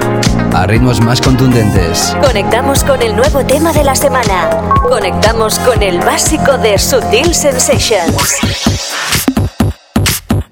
a 0.54 0.66
ritmos 0.66 1.00
más 1.00 1.20
contundentes. 1.20 2.16
Conectamos 2.24 2.84
con 2.84 3.02
el 3.02 3.16
nuevo 3.16 3.44
tema 3.44 3.72
de 3.72 3.82
la 3.82 3.96
semana. 3.96 4.50
Conectamos 4.88 5.58
con 5.60 5.82
el 5.82 5.98
básico 5.98 6.56
de 6.58 6.78
Sutil 6.78 7.34
Sensations. 7.34 8.36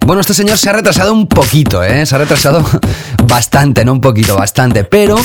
Bueno, 0.05 0.23
este 0.23 0.35
señor 0.35 0.59
se 0.59 0.71
ha 0.71 0.73
retrasado 0.73 1.13
un 1.13 1.29
poquito, 1.29 1.85
¿eh? 1.85 2.05
Se 2.07 2.17
ha 2.17 2.19
retrasado 2.19 2.65
bastante, 3.29 3.85
no 3.85 3.93
un 3.93 4.01
poquito, 4.01 4.37
bastante. 4.37 4.83
Pero 4.85 5.17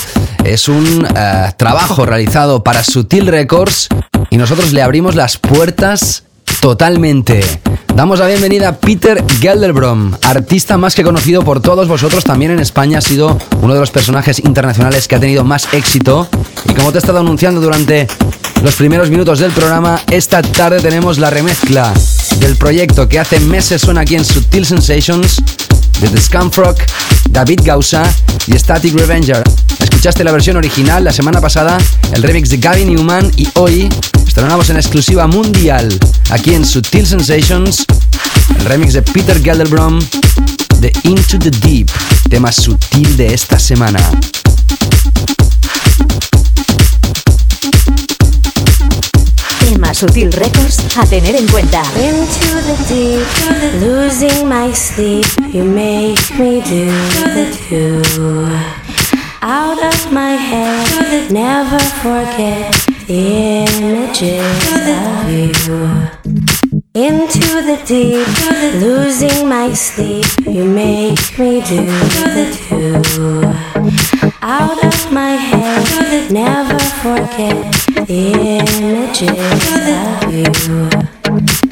es 0.43 0.67
un 0.67 1.07
eh, 1.15 1.51
trabajo 1.57 2.05
realizado 2.05 2.63
para 2.63 2.83
Sutil 2.83 3.27
Records 3.27 3.89
y 4.35 4.37
nosotros 4.37 4.73
le 4.73 4.81
abrimos 4.81 5.15
las 5.15 5.37
puertas 5.37 6.23
totalmente. 6.59 7.39
Damos 7.95 8.19
la 8.19 8.27
bienvenida 8.27 8.67
a 8.67 8.75
Peter 8.75 9.23
Gelderbrom, 9.39 10.11
artista 10.23 10.77
más 10.77 10.93
que 10.93 11.03
conocido 11.03 11.41
por 11.43 11.61
todos 11.61 11.87
vosotros, 11.87 12.25
también 12.25 12.51
en 12.51 12.59
España 12.59 12.97
ha 12.97 13.01
sido 13.01 13.37
uno 13.61 13.73
de 13.73 13.79
los 13.79 13.91
personajes 13.91 14.39
internacionales 14.39 15.07
que 15.07 15.15
ha 15.15 15.21
tenido 15.21 15.45
más 15.45 15.73
éxito. 15.73 16.27
Y 16.69 16.73
como 16.73 16.91
te 16.91 16.97
he 16.97 16.99
estado 16.99 17.19
anunciando 17.19 17.61
durante 17.61 18.09
los 18.61 18.75
primeros 18.75 19.09
minutos 19.09 19.39
del 19.39 19.53
programa, 19.53 20.01
esta 20.11 20.41
tarde 20.41 20.81
tenemos 20.81 21.17
la 21.17 21.29
remezcla 21.29 21.93
del 22.41 22.57
proyecto 22.57 23.07
que 23.07 23.19
hace 23.19 23.39
meses 23.39 23.83
suena 23.83 24.01
aquí 24.01 24.15
en 24.15 24.25
Subtil 24.25 24.65
Sensations 24.65 25.37
de 26.01 26.09
The 26.09 26.19
Scumfrog, 26.19 26.75
David 27.29 27.61
Gausa 27.63 28.03
y 28.47 28.59
Static 28.59 28.95
Revenger. 28.95 29.43
Escuchaste 29.79 30.25
la 30.25 30.33
versión 30.33 30.57
original 30.57 31.05
la 31.05 31.13
semana 31.13 31.39
pasada, 31.39 31.77
el 32.13 32.21
remix 32.21 32.49
de 32.49 32.57
Gavin 32.57 32.93
Newman 32.93 33.31
y 33.37 33.47
hoy 33.55 33.87
estrenamos 34.35 34.69
en 34.69 34.75
exclusiva 34.75 35.27
mundial 35.27 35.87
aquí 36.29 36.55
en 36.55 36.65
Subtil 36.65 37.07
Sensations 37.07 37.85
el 38.59 38.65
remix 38.65 38.91
de 38.91 39.01
Peter 39.01 39.41
Gelderbrom 39.41 39.97
de 40.81 40.91
Into 41.03 41.39
the 41.39 41.49
Deep, 41.49 41.89
tema 42.29 42.51
sutil 42.51 43.15
de 43.15 43.33
esta 43.33 43.57
semana. 43.57 43.97
Tema 49.59 49.93
Sutil 49.93 50.33
Records 50.33 50.79
a 50.97 51.05
tener 51.05 51.37
en 51.37 51.47
cuenta. 51.47 51.81
Into 51.95 52.59
the 52.67 52.93
deep, 52.93 53.25
losing 53.79 54.49
my 54.49 54.75
sleep. 54.75 55.25
You 55.53 55.63
make 55.63 56.19
me 56.37 56.59
do 56.59 56.91
the 57.23 57.57
two. 57.69 58.01
Out 59.41 59.81
of 59.81 60.11
my 60.11 60.35
head, 60.35 61.31
never 61.31 61.79
forget 62.03 62.84
images 63.07 64.43
of 64.87 65.29
you. 65.29 65.51
Into 66.93 67.61
the 67.61 67.77
deep, 67.85 68.27
losing 68.81 69.47
my 69.47 69.73
sleep. 69.73 70.25
You 70.47 70.65
make 70.65 71.37
me 71.37 71.61
do 71.61 71.85
the 71.85 72.47
two. 72.67 73.01
Out 74.41 74.83
of 74.83 75.11
my 75.11 75.35
head, 75.35 76.31
never 76.31 76.79
forget 77.03 77.73
the 78.07 78.33
images 78.39 79.29
of 79.91 80.33
you, 80.33 80.45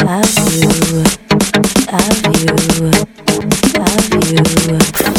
of 0.08 0.30
you, 0.54 0.70
of 1.94 2.18
you, 2.42 2.54
of 3.80 4.04
you. 4.30 4.44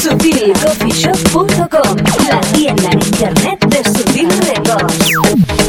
SutilCoffeeShop.com 0.04 1.96
La 2.28 2.40
tienda 2.52 2.88
en 2.90 3.00
internet 3.00 3.58
de 3.68 3.82
Sutil 3.84 4.28
Records. 4.42 5.63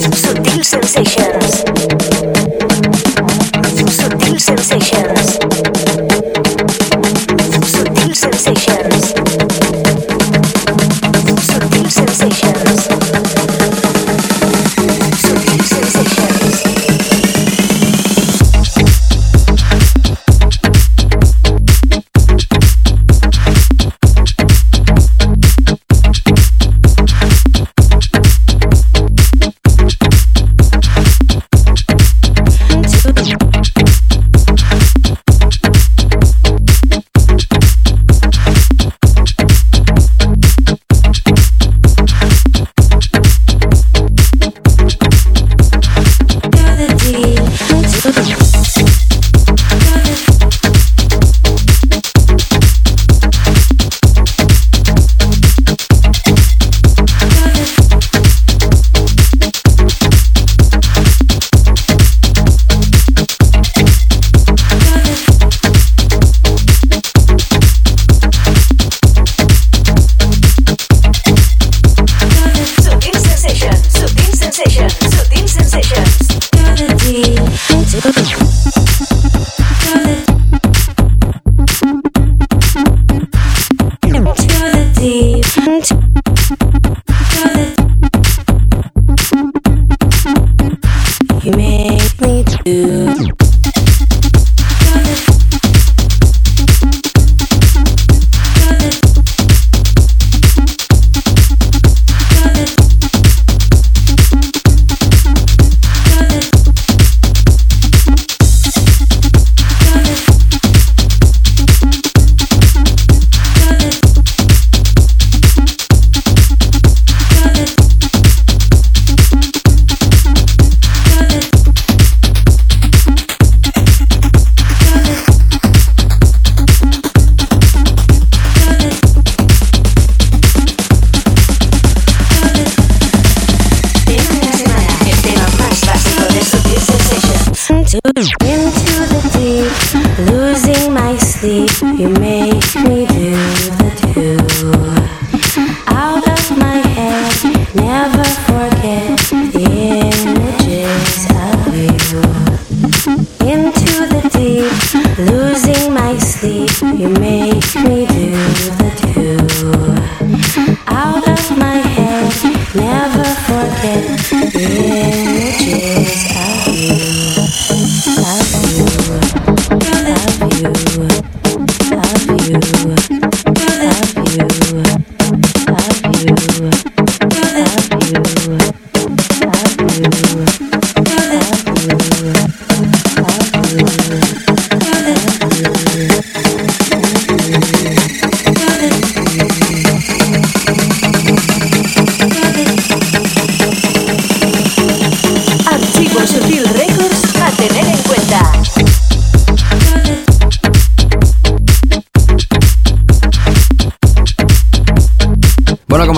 Sutil 0.00 0.64
Sensations. 0.64 2.09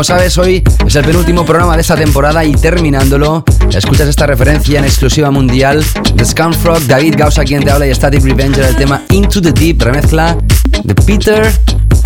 Como 0.02 0.18
sabes, 0.18 0.36
hoy 0.36 0.64
es 0.84 0.96
el 0.96 1.04
penúltimo 1.04 1.46
programa 1.46 1.76
de 1.76 1.82
esta 1.82 1.94
temporada 1.94 2.44
y 2.44 2.54
terminándolo, 2.54 3.44
escuchas 3.72 4.08
esta 4.08 4.26
referencia 4.26 4.80
en 4.80 4.84
exclusiva 4.84 5.30
mundial 5.30 5.84
de 6.16 6.24
Scumfrog, 6.24 6.80
David 6.88 7.14
Gausa 7.16 7.44
quien 7.44 7.62
te 7.62 7.70
habla 7.70 7.86
y 7.86 7.94
Static 7.94 8.24
Revenger, 8.24 8.64
el 8.64 8.74
tema 8.74 9.00
Into 9.10 9.40
the 9.40 9.52
Deep, 9.52 9.80
remezcla 9.80 10.36
de 10.82 10.94
Peter 10.96 11.52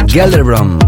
Gelderbrom. 0.07 0.79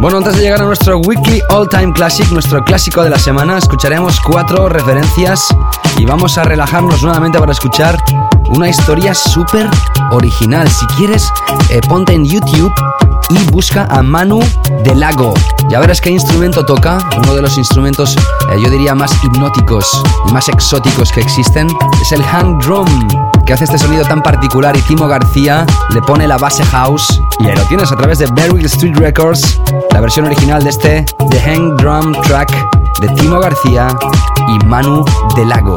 Bueno, 0.00 0.16
antes 0.16 0.34
de 0.36 0.40
llegar 0.40 0.62
a 0.62 0.64
nuestro 0.64 0.96
Weekly 0.96 1.42
All 1.50 1.68
Time 1.68 1.92
Classic, 1.92 2.26
nuestro 2.30 2.64
clásico 2.64 3.04
de 3.04 3.10
la 3.10 3.18
semana, 3.18 3.58
escucharemos 3.58 4.18
cuatro 4.20 4.66
referencias 4.66 5.46
y 5.98 6.06
vamos 6.06 6.38
a 6.38 6.44
relajarnos 6.44 7.02
nuevamente 7.02 7.38
para 7.38 7.52
escuchar 7.52 8.02
una 8.48 8.70
historia 8.70 9.14
súper 9.14 9.68
original. 10.10 10.70
Si 10.70 10.86
quieres, 10.96 11.30
eh, 11.68 11.82
ponte 11.86 12.14
en 12.14 12.24
YouTube 12.24 12.72
y 13.28 13.50
busca 13.50 13.84
a 13.90 14.02
Manu 14.02 14.40
del 14.84 15.00
Lago. 15.00 15.34
Ya 15.68 15.78
verás 15.80 16.00
qué 16.00 16.08
instrumento 16.08 16.64
toca, 16.64 16.98
uno 17.18 17.34
de 17.34 17.42
los 17.42 17.58
instrumentos, 17.58 18.16
eh, 18.16 18.56
yo 18.62 18.70
diría, 18.70 18.94
más 18.94 19.12
hipnóticos 19.22 20.02
y 20.26 20.32
más 20.32 20.48
exóticos 20.48 21.12
que 21.12 21.20
existen. 21.20 21.68
Es 22.00 22.12
el 22.12 22.22
hang 22.24 22.58
drum 22.58 22.88
que 23.44 23.52
hace 23.52 23.64
este 23.64 23.78
sonido 23.78 24.04
tan 24.04 24.22
particular 24.22 24.76
y 24.76 24.80
Timo 24.82 25.08
García 25.08 25.66
le 25.90 26.00
pone 26.02 26.26
la 26.26 26.38
base 26.38 26.64
house 26.64 27.20
y 27.40 27.48
ahí 27.48 27.56
lo 27.56 27.64
tienes 27.64 27.90
a 27.90 27.96
través 27.96 28.18
de 28.18 28.26
Berwick 28.26 28.66
Street 28.66 28.96
Records, 28.96 29.60
la 29.92 30.00
versión 30.00 30.26
original 30.26 30.62
de 30.62 30.70
este 30.70 31.04
The 31.30 31.40
Hang 31.40 31.76
Drum 31.76 32.12
Track 32.22 32.52
de 33.00 33.08
Timo 33.14 33.40
García 33.40 33.88
y 34.48 34.66
Manu 34.66 35.04
Delago. 35.36 35.76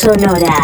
Sonora. 0.00 0.59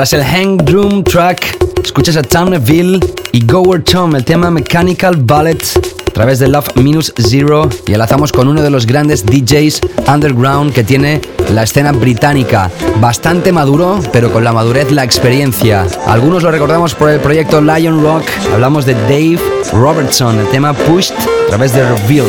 Tras 0.00 0.14
el 0.14 0.24
Hang 0.24 0.56
Drum 0.56 1.04
Track, 1.04 1.58
escuchas 1.84 2.16
a 2.16 2.22
Townville 2.22 3.00
y 3.32 3.44
Gower 3.44 3.84
Tom, 3.84 4.16
el 4.16 4.24
tema 4.24 4.50
Mechanical 4.50 5.14
Ballet 5.16 5.62
a 6.08 6.10
través 6.10 6.38
de 6.38 6.48
Love 6.48 6.74
Minus 6.76 7.12
Zero 7.18 7.68
y 7.86 7.92
enlazamos 7.92 8.32
con 8.32 8.48
uno 8.48 8.62
de 8.62 8.70
los 8.70 8.86
grandes 8.86 9.26
DJs 9.26 9.82
underground 10.08 10.72
que 10.72 10.84
tiene 10.84 11.20
la 11.52 11.64
escena 11.64 11.92
británica. 11.92 12.70
Bastante 12.98 13.52
maduro, 13.52 14.00
pero 14.10 14.32
con 14.32 14.42
la 14.42 14.54
madurez 14.54 14.90
la 14.90 15.04
experiencia. 15.04 15.86
Algunos 16.06 16.44
lo 16.44 16.50
recordamos 16.50 16.94
por 16.94 17.10
el 17.10 17.20
proyecto 17.20 17.60
Lion 17.60 18.02
Rock. 18.02 18.24
Hablamos 18.54 18.86
de 18.86 18.94
Dave 18.94 19.38
Robertson, 19.74 20.38
el 20.38 20.48
tema 20.48 20.72
Pushed 20.72 21.14
a 21.14 21.48
través 21.48 21.74
de 21.74 21.86
Reveal. 21.86 22.26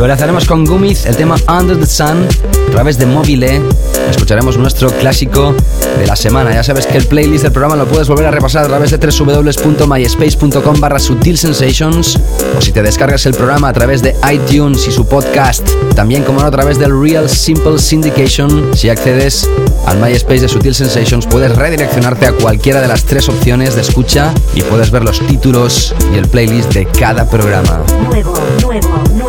Lo 0.00 0.06
enlazaremos 0.06 0.46
con 0.46 0.64
Gumiz, 0.64 1.04
el 1.04 1.14
tema 1.14 1.36
Under 1.46 1.78
the 1.78 1.84
Sun, 1.84 2.26
a 2.68 2.70
través 2.70 2.96
de 2.96 3.04
Mobile. 3.04 3.60
Escucharemos 4.08 4.56
nuestro 4.56 4.88
clásico 4.88 5.54
de 5.98 6.06
la 6.06 6.16
semana. 6.16 6.54
Ya 6.54 6.64
sabes 6.64 6.86
que 6.86 6.96
el 6.96 7.06
playlist 7.06 7.42
del 7.42 7.52
programa 7.52 7.76
lo 7.76 7.86
puedes 7.86 8.08
volver 8.08 8.24
a 8.24 8.30
repasar 8.30 8.64
a 8.64 8.68
través 8.68 8.90
de 8.90 8.96
www.myspace.com 8.96 10.80
barra 10.80 10.98
Sensations 10.98 12.18
o 12.56 12.62
si 12.62 12.72
te 12.72 12.82
descargas 12.82 13.26
el 13.26 13.34
programa 13.34 13.68
a 13.68 13.74
través 13.74 14.00
de 14.00 14.16
iTunes 14.32 14.88
y 14.88 14.90
su 14.90 15.06
podcast. 15.06 15.68
También, 15.94 16.24
como 16.24 16.40
no, 16.40 16.46
a 16.46 16.50
través 16.50 16.78
del 16.78 16.98
Real 16.98 17.28
Simple 17.28 17.78
Syndication. 17.78 18.74
Si 18.74 18.88
accedes 18.88 19.50
al 19.84 19.98
MySpace 20.00 20.40
de 20.40 20.48
Sutil 20.48 20.74
Sensations 20.74 21.26
puedes 21.26 21.54
redireccionarte 21.54 22.24
a 22.24 22.32
cualquiera 22.32 22.80
de 22.80 22.88
las 22.88 23.04
tres 23.04 23.28
opciones 23.28 23.74
de 23.74 23.82
escucha 23.82 24.32
y 24.54 24.62
puedes 24.62 24.90
ver 24.90 25.04
los 25.04 25.20
títulos 25.26 25.94
y 26.14 26.16
el 26.16 26.26
playlist 26.26 26.72
de 26.72 26.86
cada 26.86 27.28
programa. 27.28 27.82
Nuevo, 28.08 28.32
nuevo, 28.62 28.88
nuevo, 29.12 29.19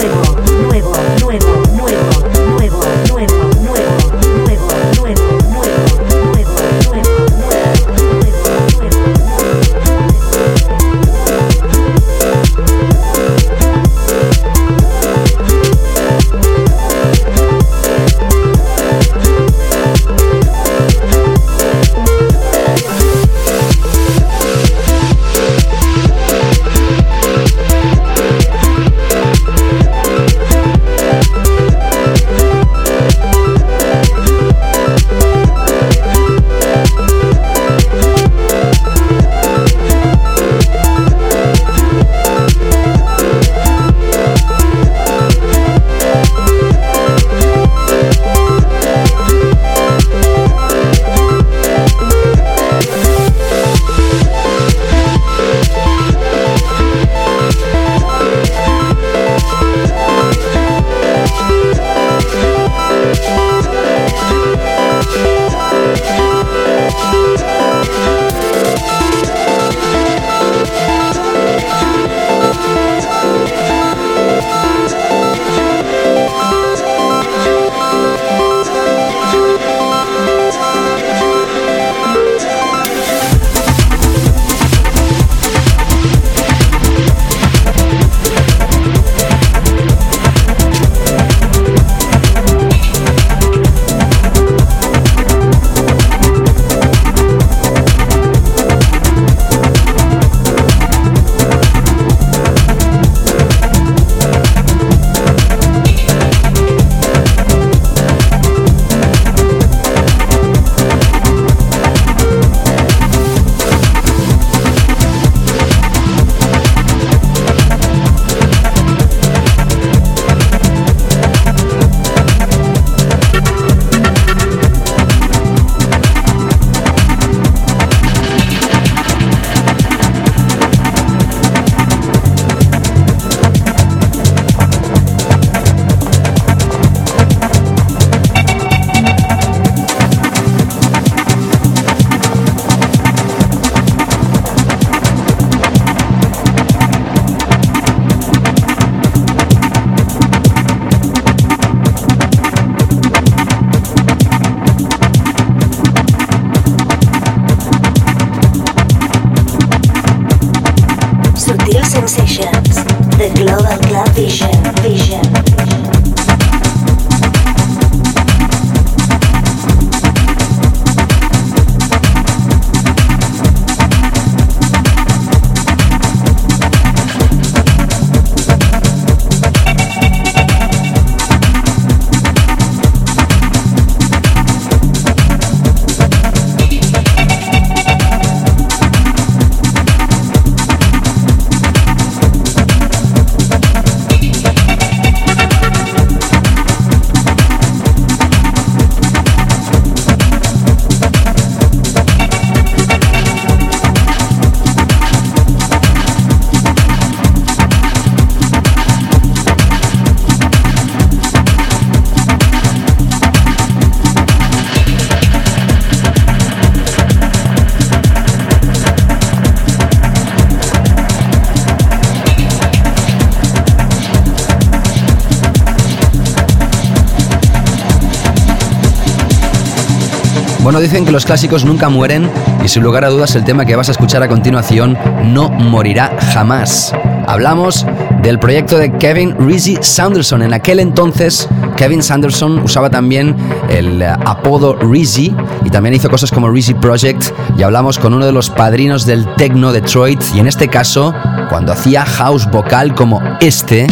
Bueno, 230.63 230.79
dicen 230.79 231.05
que 231.05 231.11
los 231.11 231.25
clásicos 231.25 231.65
nunca 231.65 231.89
mueren 231.89 232.29
y 232.63 232.67
sin 232.67 232.83
lugar 232.83 233.03
a 233.03 233.09
dudas 233.09 233.35
el 233.35 233.43
tema 233.43 233.65
que 233.65 233.75
vas 233.75 233.89
a 233.89 233.93
escuchar 233.93 234.21
a 234.21 234.27
continuación 234.27 234.95
no 235.25 235.49
morirá 235.49 236.15
jamás. 236.33 236.93
Hablamos 237.25 237.83
del 238.21 238.37
proyecto 238.37 238.77
de 238.77 238.95
Kevin 238.97 239.35
Rizzy 239.39 239.77
Sanderson. 239.81 240.43
En 240.43 240.53
aquel 240.53 240.79
entonces, 240.79 241.49
Kevin 241.77 242.03
Sanderson 242.03 242.59
usaba 242.59 242.91
también 242.91 243.35
el 243.69 244.03
eh, 244.03 244.07
apodo 244.25 244.75
Rizzy 244.75 245.33
y 245.65 245.69
también 245.71 245.95
hizo 245.95 246.11
cosas 246.11 246.29
como 246.29 246.47
Rizzy 246.47 246.75
Project. 246.75 247.23
Y 247.57 247.63
hablamos 247.63 247.97
con 247.97 248.13
uno 248.13 248.27
de 248.27 248.31
los 248.31 248.51
padrinos 248.51 249.07
del 249.07 249.33
techno 249.35 249.73
Detroit. 249.73 250.21
Y 250.35 250.39
en 250.39 250.47
este 250.47 250.67
caso, 250.67 251.11
cuando 251.49 251.71
hacía 251.71 252.05
house 252.05 252.45
vocal 252.49 252.93
como 252.93 253.19
este, 253.39 253.87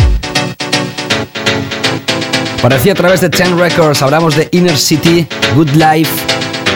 Parecía 2.61 2.91
a 2.91 2.95
través 2.95 3.21
de 3.21 3.29
Ten 3.29 3.57
Records, 3.57 4.01
hablamos 4.01 4.35
de 4.35 4.49
Inner 4.51 4.77
City, 4.77 5.25
Good 5.55 5.69
Life, 5.75 6.11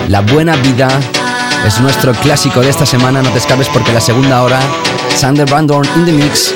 La 0.07 0.21
Buena 0.21 0.55
Vida. 0.57 0.87
Es 1.65 1.79
nuestro 1.79 2.13
clásico 2.13 2.61
de 2.61 2.69
esta 2.69 2.85
semana, 2.85 3.21
no 3.21 3.29
te 3.29 3.37
escapes 3.37 3.67
porque 3.71 3.93
la 3.93 4.01
segunda 4.01 4.43
hora, 4.43 4.59
Sander 5.15 5.49
Van 5.49 5.65
Dorn 5.65 5.87
in 5.95 6.05
the 6.05 6.11
Mix, 6.11 6.53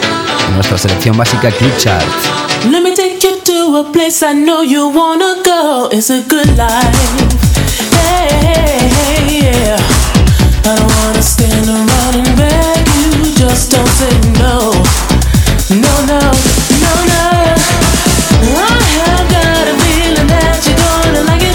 en 0.47 0.55
nuestra 0.55 0.77
selección 0.77 1.15
básica 1.15 1.49
Club 1.51 1.71
Chart. 1.77 2.05
Let 2.69 2.81
me 2.81 2.93
take 2.93 3.19
you 3.21 3.39
to 3.43 3.77
a 3.77 3.91
place 3.91 4.21
I 4.23 4.33
know 4.33 4.63
you 4.63 4.89
wanna 4.89 5.35
go. 5.45 5.89
It's 5.91 6.09
a 6.09 6.21
good 6.27 6.57
life. 6.57 7.37
Hey, 7.91 8.89
hey, 8.89 9.39
yeah. 9.41 9.77
I 10.65 10.75
don't 10.75 10.93
wanna 10.97 11.21
stand 11.21 11.69
around 11.69 12.15
and 12.15 12.35
beg 12.35 12.87
you. 12.99 13.33
Just 13.35 13.71
don't 13.71 13.87
say 13.87 14.11
no. 14.39 14.73
No, 15.69 16.05
no, 16.05 16.19
no, 16.83 16.93
no. 17.07 17.55
I 18.43 18.77
have 18.99 19.29
got 19.31 19.67
a 19.67 19.75
feeling 19.83 20.27
that 20.27 20.59
you're 20.65 20.75
gonna 20.75 21.23
like 21.31 21.43
it. 21.43 21.46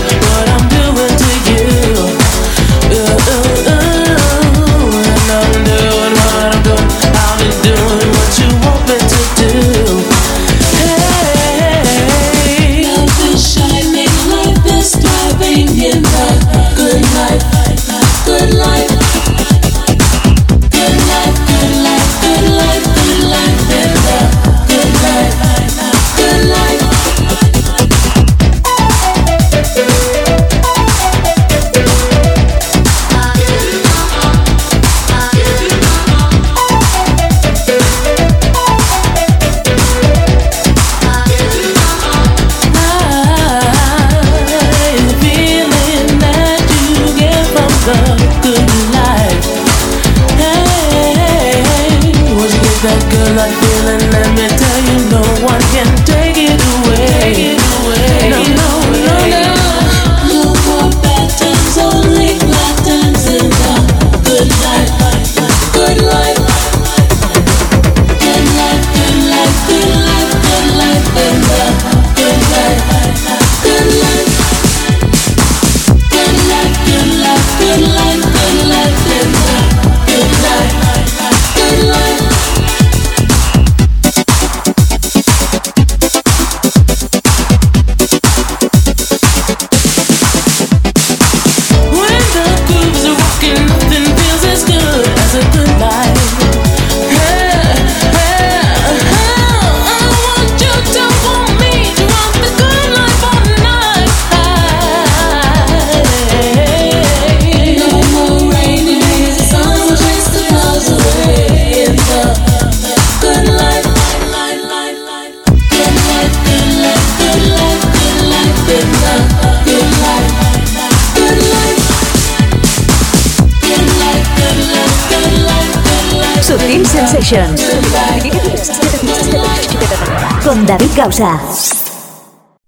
Con 130.45 130.67
David 130.67 130.91
Gausa. 130.95 131.41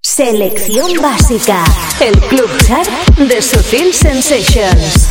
Selección 0.01 1.03
básica. 1.03 1.62
El 2.01 2.19
Club 2.19 2.49
Chart 2.67 2.89
de 3.19 3.43
Sutil 3.43 3.93
Sensations. 3.93 5.07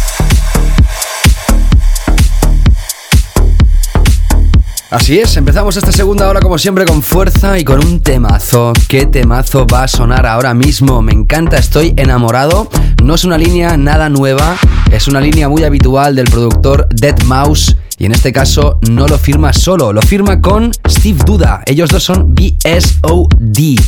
Así 4.89 5.19
es, 5.19 5.37
empezamos 5.37 5.77
esta 5.77 5.91
segunda 5.91 6.27
hora 6.29 6.39
como 6.39 6.57
siempre 6.57 6.85
con 6.85 7.03
fuerza 7.03 7.59
y 7.59 7.63
con 7.63 7.85
un 7.85 8.01
temazo. 8.01 8.73
¿Qué 8.87 9.05
temazo 9.05 9.67
va 9.67 9.83
a 9.83 9.87
sonar 9.87 10.25
ahora 10.25 10.55
mismo? 10.55 11.03
Me 11.03 11.11
encanta, 11.11 11.57
estoy 11.57 11.93
enamorado. 11.97 12.69
No 13.03 13.13
es 13.13 13.23
una 13.23 13.37
línea 13.37 13.77
nada 13.77 14.09
nueva, 14.09 14.57
es 14.91 15.07
una 15.07 15.21
línea 15.21 15.47
muy 15.47 15.63
habitual 15.63 16.15
del 16.15 16.25
productor 16.25 16.87
Dead 16.89 17.21
Mouse 17.25 17.75
y 18.03 18.05
en 18.05 18.11
este 18.11 18.33
caso 18.33 18.79
no 18.89 19.07
lo 19.07 19.17
firma 19.17 19.53
solo, 19.53 19.93
lo 19.93 20.01
firma 20.01 20.41
con 20.41 20.73
Steve 20.89 21.19
Duda. 21.25 21.63
Ellos 21.65 21.89
dos 21.89 22.03
son 22.03 22.35
BSOD. 22.35 23.79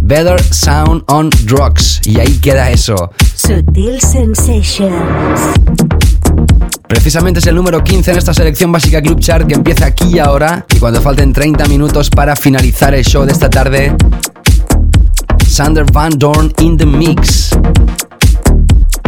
Better 0.00 0.42
Sound 0.42 1.04
on 1.06 1.30
Drugs. 1.44 2.00
Y 2.04 2.18
ahí 2.18 2.38
queda 2.38 2.68
eso. 2.72 3.12
Sutil 3.36 4.00
Sensations. 4.00 5.40
Precisamente 6.88 7.38
es 7.38 7.46
el 7.46 7.54
número 7.54 7.84
15 7.84 8.10
en 8.10 8.18
esta 8.18 8.34
selección 8.34 8.72
básica 8.72 9.00
Club 9.00 9.20
Chart 9.20 9.46
que 9.46 9.54
empieza 9.54 9.86
aquí 9.86 10.16
y 10.16 10.18
ahora. 10.18 10.66
Y 10.74 10.80
cuando 10.80 11.00
falten 11.00 11.32
30 11.32 11.66
minutos 11.66 12.10
para 12.10 12.34
finalizar 12.34 12.92
el 12.92 13.04
show 13.04 13.24
de 13.24 13.30
esta 13.30 13.48
tarde, 13.48 13.94
Sander 15.46 15.84
Van 15.92 16.18
Dorn 16.18 16.52
in 16.58 16.76
the 16.76 16.86
Mix. 16.86 17.50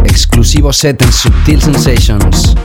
Exclusivo 0.05 0.71
set 0.71 1.01
en 1.01 1.11
Subtil 1.11 1.61
Sensations. 1.61 2.55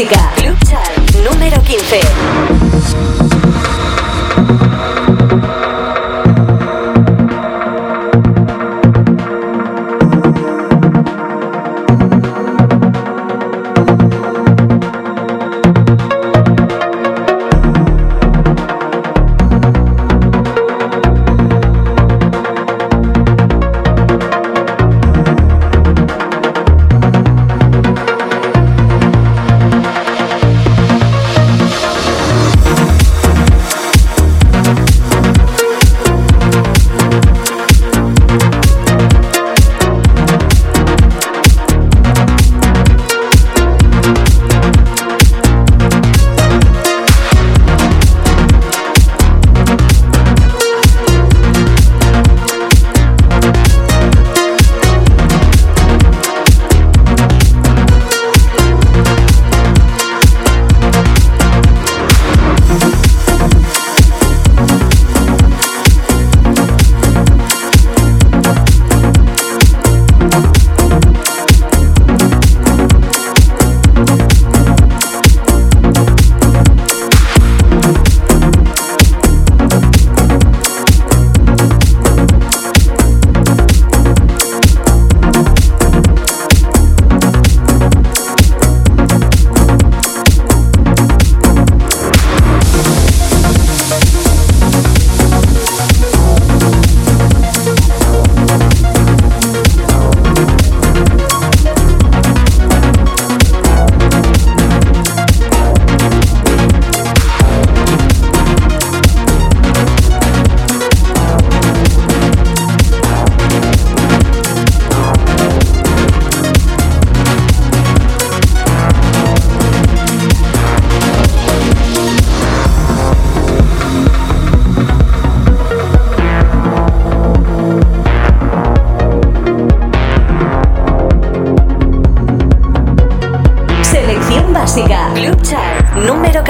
Básica. 0.00 0.32
Club 0.36 0.56
Chart 0.64 1.14
número 1.30 1.60
15. 1.62 3.09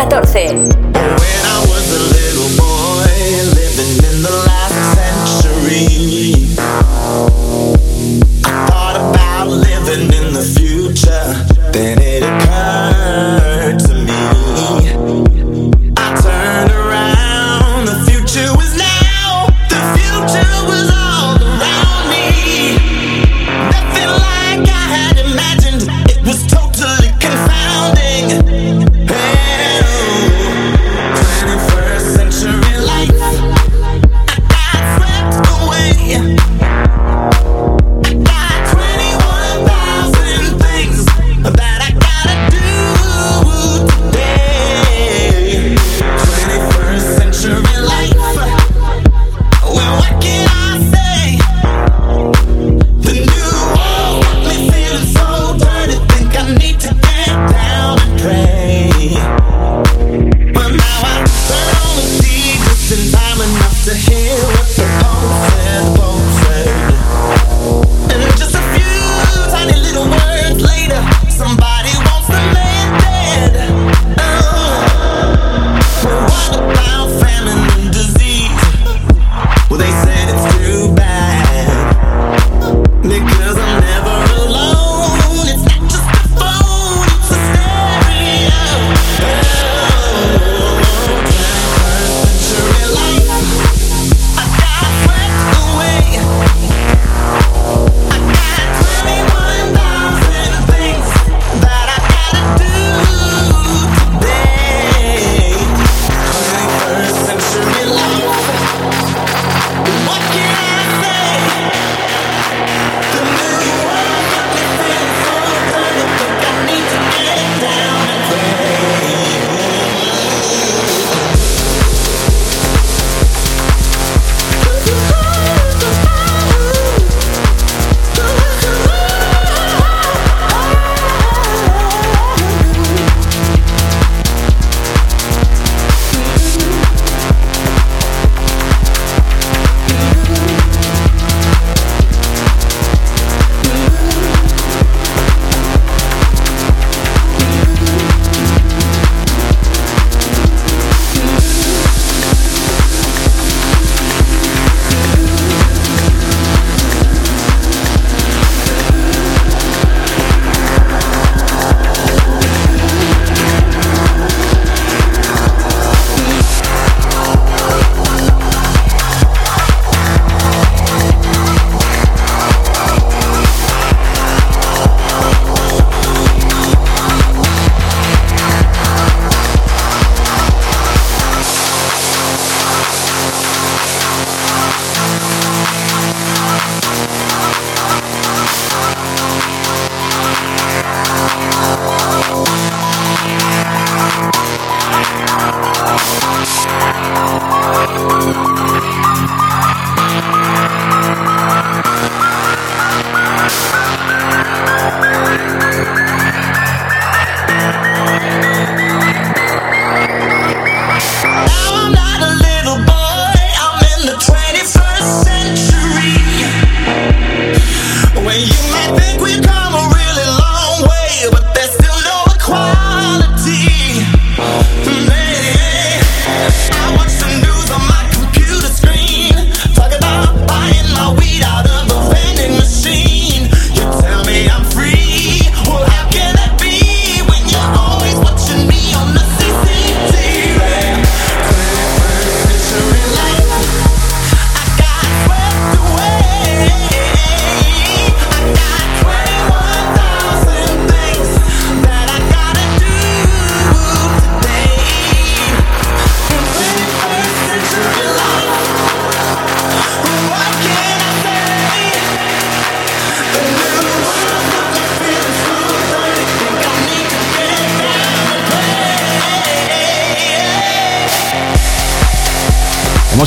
14. 0.08 0.80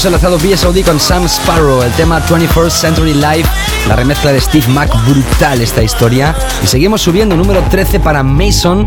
Hemos 0.04 0.22
enlazado 0.22 0.38
BSOD 0.38 0.84
con 0.84 1.00
Sam 1.00 1.24
Sparrow, 1.28 1.82
el 1.82 1.92
tema 1.94 2.22
21st 2.28 2.70
Century 2.72 3.14
Life, 3.14 3.50
la 3.88 3.96
remezcla 3.96 4.34
de 4.34 4.42
Steve 4.42 4.68
Mac, 4.68 4.92
brutal 5.08 5.62
esta 5.62 5.82
historia. 5.82 6.36
Y 6.62 6.68
seguimos 6.68 7.02
subiendo, 7.02 7.38
número 7.38 7.64
13 7.70 8.02
para 8.02 8.22
Mason. 8.22 8.86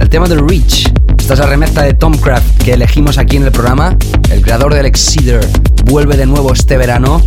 El 0.00 0.08
tema 0.08 0.26
de 0.26 0.34
Reach. 0.34 0.92
Esta 1.16 1.34
es 1.34 1.38
la 1.38 1.46
remezcla 1.46 1.82
de 1.82 1.94
Tom 1.94 2.12
Craft 2.14 2.64
que 2.64 2.72
elegimos 2.72 3.18
aquí 3.18 3.36
en 3.36 3.44
el 3.44 3.52
programa. 3.52 3.96
El 4.32 4.42
creador 4.42 4.74
del 4.74 4.86
Exceeder 4.86 5.46
vuelve 5.84 6.16
de 6.16 6.26
nuevo 6.26 6.52
este 6.52 6.76
verano 6.76 7.22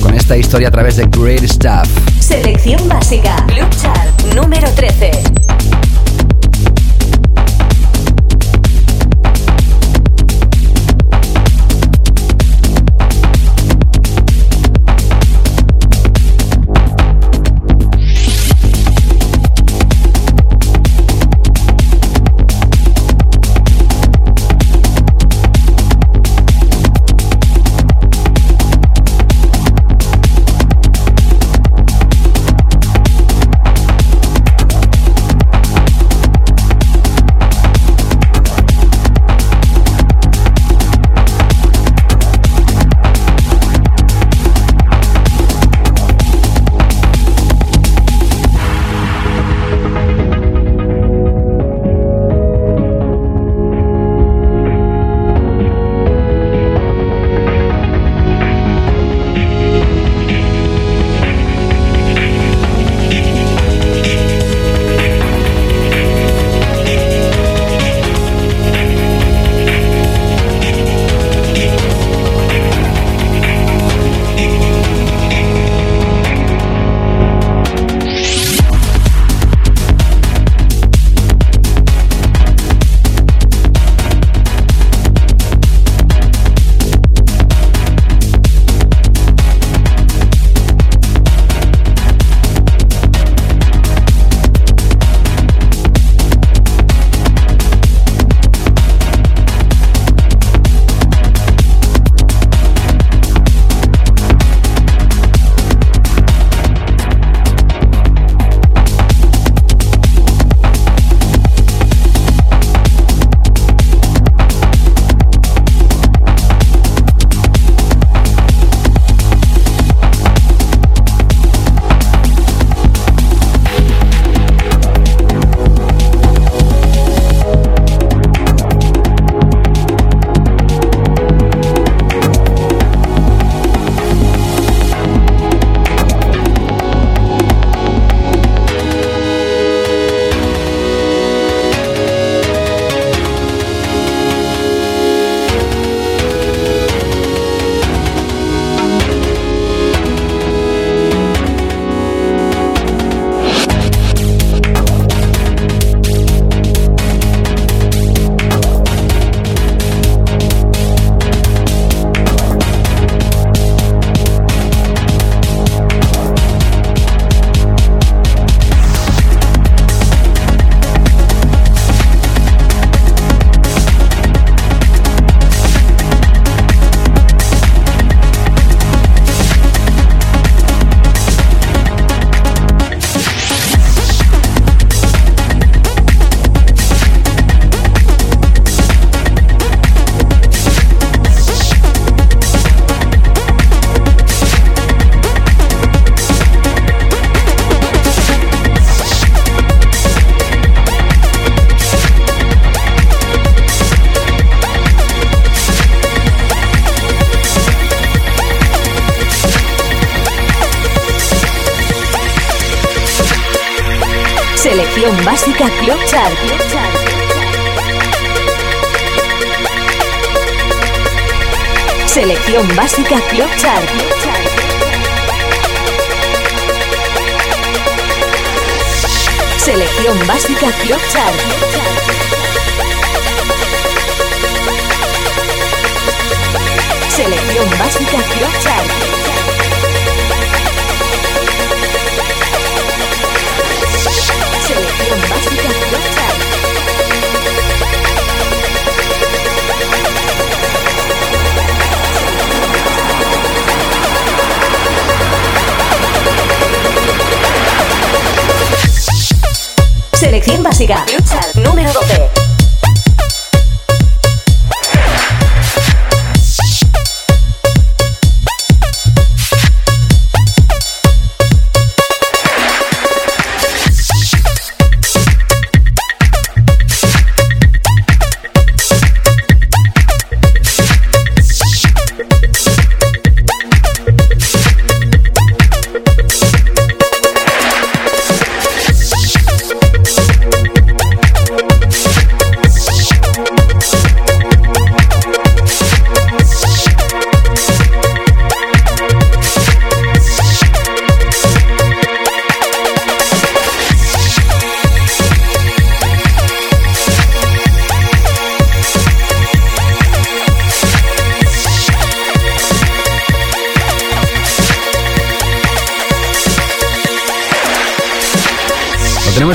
con 0.00 0.14
esta 0.14 0.38
historia 0.38 0.68
a 0.68 0.70
través 0.70 0.96
de 0.96 1.04
Great 1.04 1.44
Stuff. 1.44 1.86
Selección 2.18 2.88
básica, 2.88 3.44
Club 3.48 3.68
Chart. 3.76 4.34
número 4.34 4.70
13. 4.70 5.43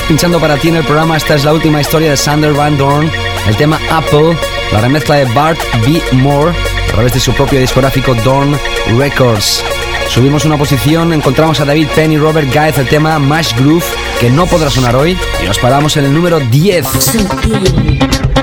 Pinchando 0.09 0.39
para 0.39 0.57
ti 0.57 0.69
en 0.69 0.75
el 0.75 0.83
programa. 0.83 1.17
Esta 1.17 1.35
es 1.35 1.45
la 1.45 1.53
última 1.53 1.79
historia 1.79 2.09
de 2.09 2.17
Sander 2.17 2.51
Van 2.51 2.75
Dorn, 2.79 3.09
el 3.47 3.55
tema 3.55 3.79
Apple, 3.91 4.35
la 4.71 4.81
remezcla 4.81 5.15
de 5.15 5.25
Bart 5.35 5.59
B. 5.85 6.01
Moore 6.13 6.51
a 6.51 6.91
través 6.91 7.13
de 7.13 7.19
su 7.19 7.31
propio 7.31 7.59
discográfico 7.59 8.15
Dorn 8.25 8.59
Records. 8.97 9.63
Subimos 10.09 10.45
una 10.45 10.57
posición, 10.57 11.13
encontramos 11.13 11.59
a 11.59 11.65
David 11.65 11.89
Penn 11.95 12.11
y 12.11 12.17
Robert 12.17 12.47
Guy 12.51 12.73
el 12.75 12.89
tema 12.89 13.19
Mash 13.19 13.53
Groove, 13.55 13.85
que 14.19 14.31
no 14.31 14.47
podrá 14.47 14.71
sonar 14.71 14.95
hoy, 14.95 15.15
y 15.43 15.45
nos 15.45 15.59
paramos 15.59 15.95
en 15.95 16.05
el 16.05 16.13
número 16.13 16.39
10 16.39 16.87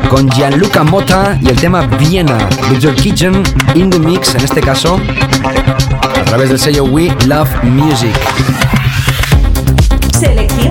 con 0.08 0.30
Gianluca 0.30 0.84
Motta 0.84 1.36
y 1.42 1.48
el 1.48 1.56
tema 1.56 1.84
Viena, 1.98 2.48
Your 2.78 2.94
Kitchen 2.94 3.42
in 3.74 3.90
the 3.90 3.98
Mix, 3.98 4.36
en 4.36 4.44
este 4.44 4.60
caso, 4.60 5.00
a 5.42 6.24
través 6.26 6.48
del 6.48 6.60
sello 6.60 6.84
We 6.84 7.12
Love 7.26 7.50
Music. 7.64 8.14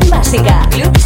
Básica, 0.10 0.68
Club 0.72 0.98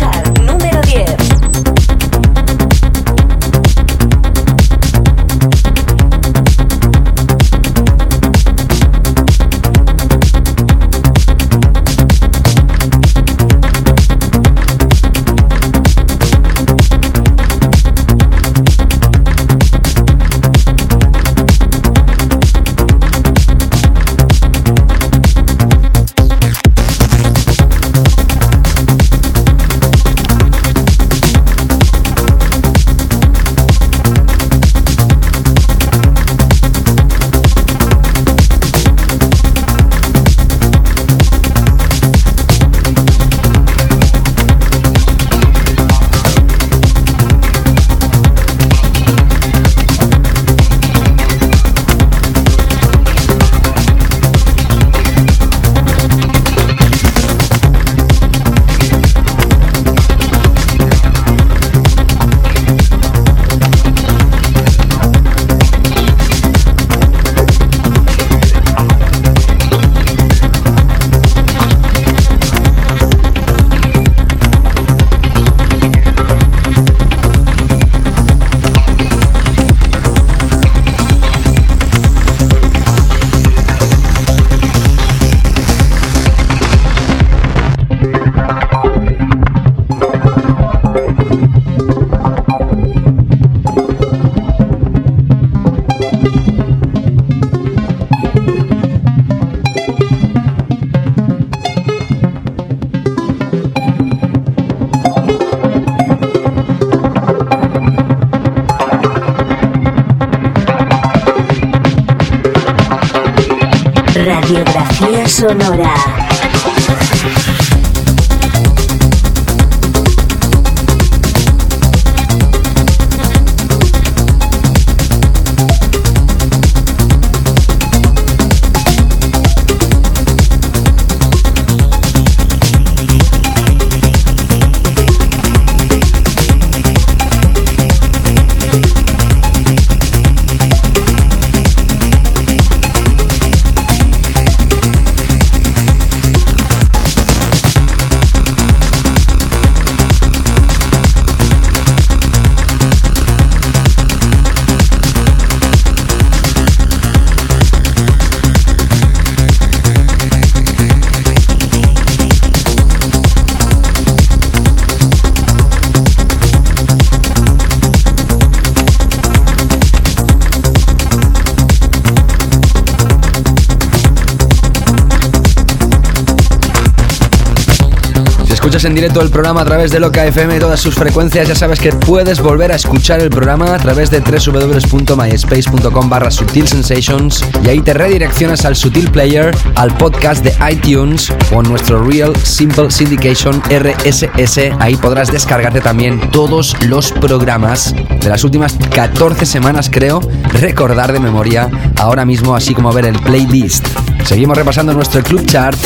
en 178.85 178.95
directo 178.95 179.21
el 179.21 179.29
programa 179.29 179.61
a 179.61 179.65
través 179.65 179.91
de 179.91 179.99
Loca 179.99 180.25
FM, 180.25 180.59
todas 180.59 180.79
sus 180.79 180.95
frecuencias, 180.95 181.47
ya 181.47 181.55
sabes 181.55 181.79
que 181.79 181.91
puedes 181.91 182.39
volver 182.39 182.71
a 182.71 182.75
escuchar 182.75 183.19
el 183.19 183.29
programa 183.29 183.73
a 183.73 183.77
través 183.77 184.09
de 184.09 184.21
www.myspace.com 184.21 186.09
barra 186.09 186.31
Sutil 186.31 186.67
Sensations 186.67 187.43
y 187.63 187.69
ahí 187.69 187.81
te 187.81 187.93
redireccionas 187.93 188.65
al 188.65 188.75
Sutil 188.75 189.11
Player, 189.11 189.55
al 189.75 189.95
podcast 189.97 190.43
de 190.43 190.53
iTunes 190.71 191.33
o 191.51 191.61
nuestro 191.61 192.03
Real 192.03 192.35
Simple 192.43 192.91
Syndication 192.91 193.61
RSS. 193.69 194.71
Ahí 194.79 194.95
podrás 194.95 195.31
descargarte 195.31 195.81
también 195.81 196.31
todos 196.31 196.75
los 196.87 197.11
programas 197.11 197.95
de 198.21 198.29
las 198.29 198.43
últimas 198.43 198.77
14 198.93 199.45
semanas, 199.45 199.89
creo, 199.91 200.21
recordar 200.53 201.11
de 201.11 201.19
memoria 201.19 201.69
ahora 201.97 202.23
mismo, 202.23 202.55
así 202.55 202.73
como 202.73 202.93
ver 202.93 203.05
el 203.05 203.19
playlist. 203.19 203.87
Seguimos 204.25 204.57
repasando 204.57 204.93
nuestro 204.93 205.23
club 205.23 205.45
chart. 205.45 205.77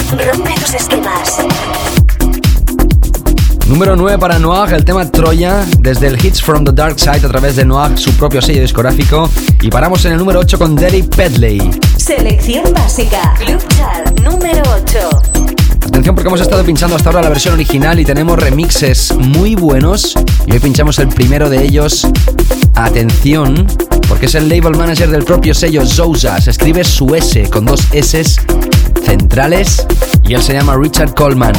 Número 3.84 4.02
9 4.02 4.18
para 4.18 4.40
Noir, 4.40 4.74
el 4.74 4.86
tema 4.86 5.06
Troya, 5.12 5.66
desde 5.80 6.08
el 6.08 6.26
Hits 6.26 6.42
from 6.42 6.64
the 6.64 6.72
Dark 6.72 6.98
Side 6.98 7.26
a 7.26 7.28
través 7.28 7.58
de 7.58 7.66
Noir, 7.66 7.98
su 7.98 8.14
propio 8.14 8.42
sello 8.42 8.62
discográfico. 8.62 9.30
Y 9.62 9.70
paramos 9.70 10.06
en 10.06 10.14
el 10.14 10.20
número 10.20 10.40
8 10.40 10.58
con 10.58 10.74
Derry 10.74 11.04
Pedley. 11.04 11.70
Selección 11.98 12.64
básica, 12.74 13.34
Club 13.38 13.62
Chart, 13.76 14.22
número 14.22 14.62
8. 14.86 15.10
Atención 15.88 16.16
porque 16.16 16.30
hemos 16.30 16.40
estado 16.40 16.64
pinchando 16.64 16.96
hasta 16.96 17.10
ahora 17.10 17.24
la 17.24 17.28
versión 17.28 17.56
original 17.56 18.00
y 18.00 18.06
tenemos 18.06 18.40
remixes 18.40 19.14
muy 19.18 19.56
buenos. 19.56 20.16
Y 20.48 20.54
hoy 20.54 20.60
pinchamos 20.60 20.98
el 21.00 21.10
primero 21.10 21.50
de 21.50 21.62
ellos. 21.62 22.08
Atención, 22.76 23.68
porque 24.08 24.28
es 24.28 24.36
el 24.36 24.48
label 24.48 24.78
manager 24.78 25.10
del 25.10 25.26
propio 25.26 25.54
sello 25.54 25.86
Sousa. 25.86 26.40
Se 26.40 26.52
escribe 26.52 26.86
su 26.86 27.14
S 27.16 27.50
con 27.50 27.66
dos 27.66 27.82
S 27.92 28.24
centrales 29.04 29.86
y 30.26 30.36
él 30.36 30.42
se 30.42 30.54
llama 30.54 30.78
Richard 30.78 31.14
Coleman 31.16 31.54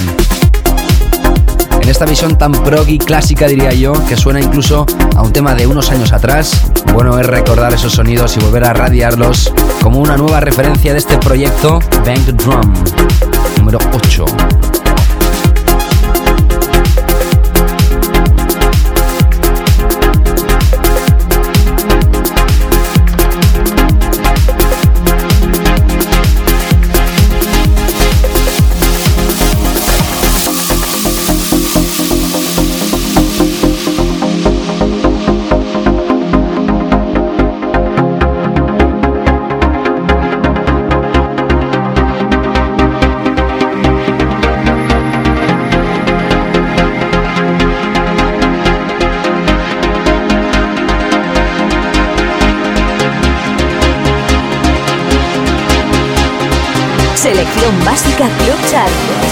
en 1.84 1.90
esta 1.90 2.06
visión 2.06 2.38
tan 2.38 2.52
proggy 2.52 2.96
clásica 2.96 3.46
diría 3.46 3.70
yo, 3.74 3.92
que 4.08 4.16
suena 4.16 4.40
incluso 4.40 4.86
a 5.14 5.22
un 5.22 5.32
tema 5.34 5.54
de 5.54 5.66
unos 5.66 5.90
años 5.90 6.14
atrás. 6.14 6.72
Bueno 6.94 7.18
es 7.18 7.26
recordar 7.26 7.74
esos 7.74 7.92
sonidos 7.92 8.38
y 8.38 8.40
volver 8.40 8.64
a 8.64 8.72
radiarlos 8.72 9.52
como 9.82 10.00
una 10.00 10.16
nueva 10.16 10.40
referencia 10.40 10.94
de 10.94 10.98
este 10.98 11.18
proyecto 11.18 11.80
Bang 12.06 12.24
Drum 12.36 12.72
número 13.58 13.78
8. 13.92 14.24
Clásica 57.94 58.28
Club 58.38 58.58
Chart. 58.68 59.23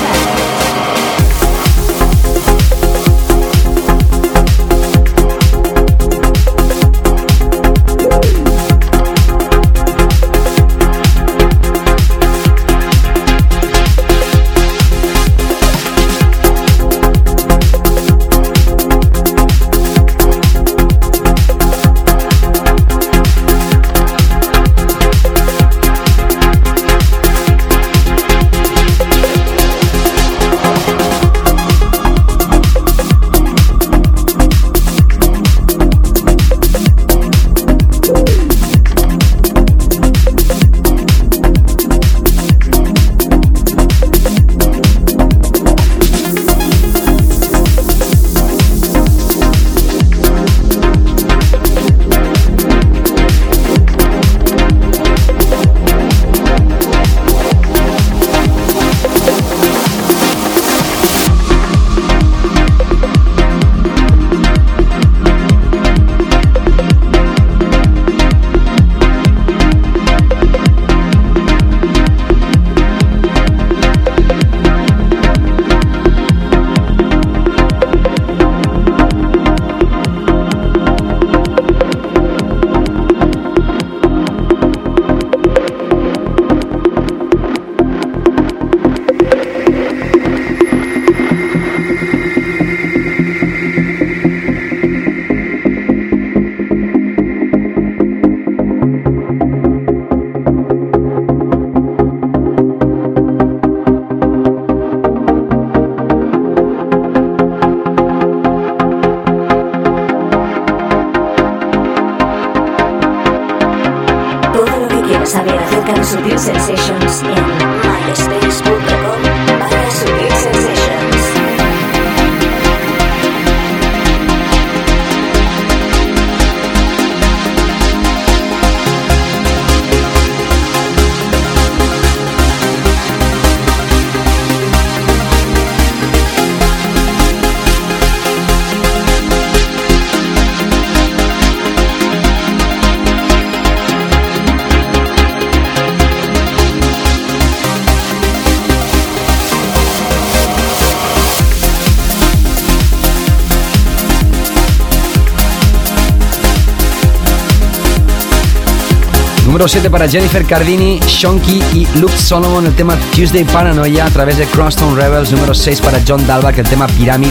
Número 159.52 159.68
7 159.68 159.90
para 159.90 160.08
Jennifer 160.08 160.46
Cardini, 160.46 160.98
Shonky 161.06 161.62
y 161.74 161.86
Luke 161.98 162.16
Solomon, 162.16 162.64
el 162.64 162.74
tema 162.74 162.96
Tuesday 163.14 163.44
Paranoia 163.44 164.06
a 164.06 164.08
través 164.08 164.38
de 164.38 164.46
Crosstown 164.46 164.96
Rebels. 164.96 165.30
Número 165.30 165.52
6 165.52 165.82
para 165.82 166.00
John 166.08 166.26
Dalbach, 166.26 166.56
el 166.56 166.66
tema 166.66 166.86
Pyramid, 166.86 167.28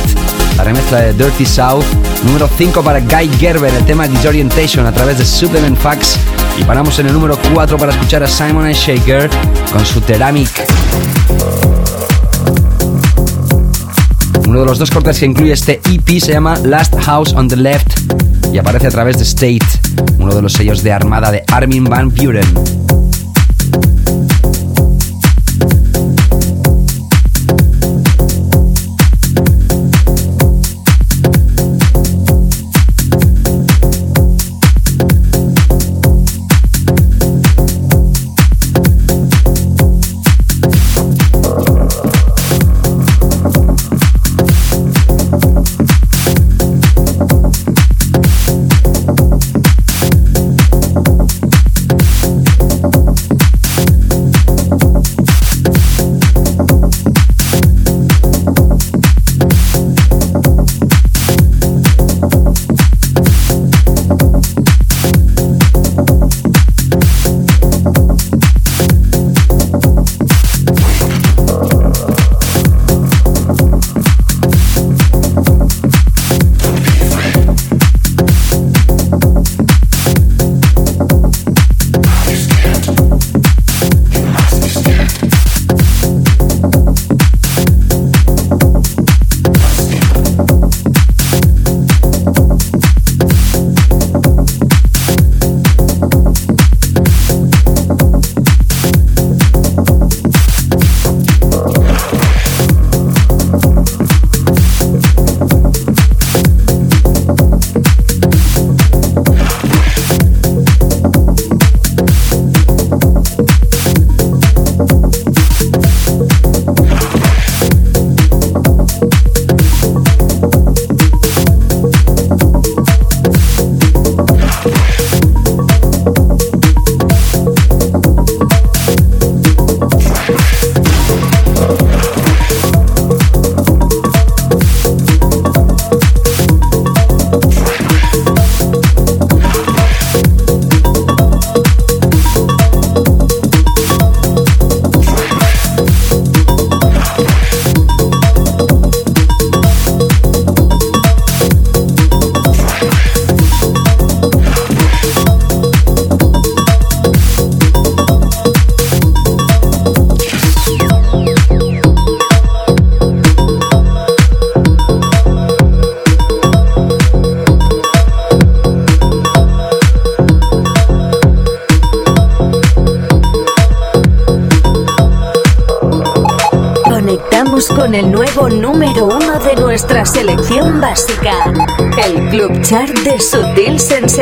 la 0.56 0.64
remezcla 0.64 1.00
de 1.00 1.14
Dirty 1.14 1.48
South. 1.48 1.84
Número 2.24 2.48
5 2.48 2.84
para 2.84 3.00
Guy 3.00 3.28
Gerber, 3.40 3.74
el 3.74 3.84
tema 3.86 4.08
Disorientation 4.08 4.86
a 4.86 4.92
través 4.92 5.18
de 5.18 5.26
Supplement 5.26 5.76
Facts. 5.80 6.20
Y 6.60 6.64
paramos 6.64 7.00
en 7.00 7.08
el 7.08 7.14
número 7.14 7.40
4 7.56 7.76
para 7.80 7.92
escuchar 7.92 8.22
a 8.22 8.28
Simon 8.28 8.72
Shaker 8.72 9.28
con 9.74 9.84
su 9.84 10.00
Ceramic. 10.00 10.52
Uno 14.48 14.60
de 14.60 14.66
los 14.68 14.78
dos 14.78 14.92
cortes 14.92 15.18
que 15.18 15.26
incluye 15.26 15.54
este 15.54 15.82
EP 15.90 16.20
se 16.20 16.34
llama 16.34 16.56
Last 16.60 16.94
House 17.00 17.34
on 17.34 17.48
the 17.48 17.56
Left 17.56 18.00
y 18.54 18.60
aparece 18.60 18.88
a 18.88 18.92
través 18.92 19.18
de 19.18 19.24
State, 19.24 19.66
uno 20.32 20.38
de 20.38 20.42
los 20.44 20.54
sellos 20.54 20.82
de 20.82 20.94
armada 20.94 21.30
de 21.30 21.44
Armin 21.52 21.84
Van 21.84 22.10
Buren. 22.10 22.81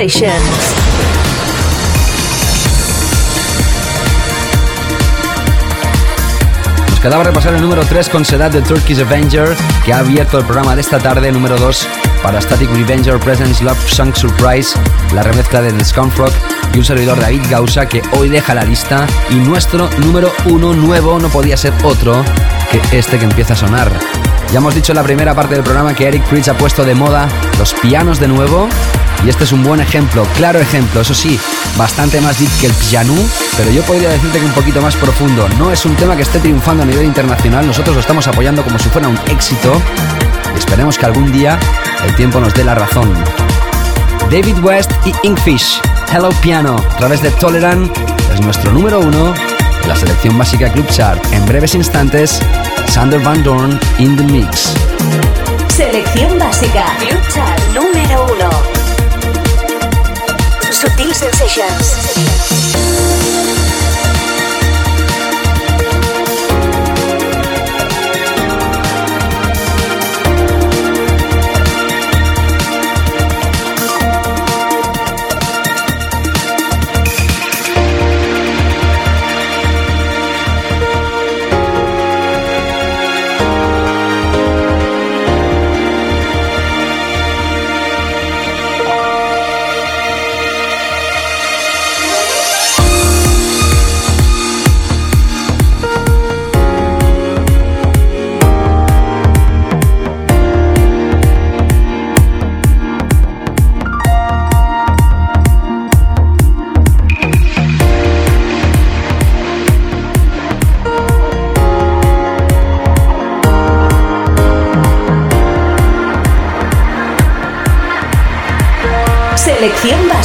Sensations. 0.10 0.76
Nos 6.90 6.99
quedaba 6.99 7.23
repasar 7.23 7.53
el 7.53 7.61
número 7.61 7.84
3 7.86 8.10
con 8.10 8.26
Sedat 8.26 8.53
de 8.53 8.61
Turkish 8.61 9.02
Avenger, 9.02 9.56
que 9.86 9.94
ha 9.94 9.99
abierto 9.99 10.40
el 10.40 10.45
programa 10.45 10.76
de 10.76 10.81
esta 10.81 10.99
tarde, 10.99 11.31
número 11.31 11.57
2 11.57 11.88
para 12.23 12.41
Static 12.41 12.69
Revenger 12.72 13.19
Presents 13.19 13.61
Love 13.61 13.80
Song 13.88 14.14
Surprise, 14.14 14.77
la 15.14 15.23
remezcla 15.23 15.61
de 15.61 15.72
The 15.72 15.86
Scumfrog 15.86 16.31
y 16.73 16.80
un 16.80 16.84
servidor 16.84 17.19
David 17.19 17.44
Gausa 17.49 17.86
que 17.86 18.02
hoy 18.18 18.27
deja 18.30 18.53
la 18.53 18.65
lista 18.65 19.07
y 19.30 19.36
nuestro 19.36 19.90
número 19.99 20.31
1 20.45 20.73
nuevo 20.73 21.19
no 21.19 21.30
podía 21.30 21.56
ser 21.56 21.73
otro 21.84 22.26
que 22.72 22.98
este 22.98 23.18
que 23.18 23.26
empieza 23.26 23.53
a 23.53 23.57
sonar. 23.57 23.91
Ya 24.52 24.57
hemos 24.57 24.76
dicho 24.76 24.91
en 24.91 24.98
la 24.98 25.03
primera 25.03 25.36
parte 25.36 25.56
del 25.56 25.64
programa 25.64 25.94
que 25.94 26.07
Eric 26.07 26.23
Pritch 26.23 26.49
ha 26.49 26.57
puesto 26.57 26.84
de 26.84 26.95
moda 26.95 27.30
los 27.57 27.73
pianos 27.76 28.19
de 28.19 28.27
nuevo 28.27 28.68
y 29.25 29.29
este 29.29 29.43
es 29.43 29.51
un 29.51 29.63
buen 29.63 29.81
ejemplo, 29.81 30.25
claro 30.35 30.59
ejemplo, 30.59 31.01
eso 31.01 31.13
sí, 31.13 31.39
bastante 31.77 32.21
más 32.21 32.39
deep 32.39 32.49
que 32.59 32.67
el 32.67 32.73
piano, 32.73 33.13
pero 33.57 33.71
yo 33.71 33.81
podría 33.83 34.09
decirte 34.09 34.39
que 34.39 34.45
un 34.45 34.53
poquito 34.53 34.81
más 34.81 34.95
profundo. 34.95 35.47
No 35.57 35.71
es 35.71 35.85
un 35.85 35.95
tema 35.95 36.15
que 36.15 36.23
esté 36.23 36.39
triunfando 36.39 36.83
a 36.83 36.85
nivel 36.85 37.05
internacional, 37.05 37.67
nosotros 37.67 37.95
lo 37.95 38.01
estamos 38.01 38.27
apoyando 38.27 38.63
como 38.63 38.79
si 38.79 38.89
fuera 38.89 39.07
un 39.07 39.19
éxito 39.27 39.81
esperemos 40.57 40.97
que 40.97 41.05
algún 41.05 41.31
día 41.31 41.57
el 42.05 42.15
tiempo 42.15 42.39
nos 42.39 42.53
dé 42.53 42.63
la 42.63 42.75
razón. 42.75 43.11
David 44.29 44.59
West 44.63 44.91
y 45.05 45.27
Inkfish, 45.27 45.81
Hello 46.13 46.29
Piano, 46.41 46.75
a 46.75 46.97
través 46.97 47.21
de 47.21 47.31
Tolerant, 47.31 47.91
es 48.33 48.41
nuestro 48.41 48.71
número 48.71 48.99
uno 48.99 49.33
la 49.87 49.95
selección 49.95 50.37
básica 50.37 50.71
Club 50.71 50.87
Chart. 50.89 51.19
En 51.33 51.45
breves 51.47 51.73
instantes, 51.73 52.39
Sander 52.87 53.19
Van 53.21 53.41
Dorn 53.43 53.79
in 53.97 54.15
the 54.15 54.23
Mix. 54.23 54.73
Selección 55.75 56.37
básica 56.37 56.85
Club 56.99 57.21
Chart 57.33 57.59
número 57.73 58.25
uno. 58.25 58.78
Sutil 60.71 61.11
Sensations. 61.13 62.48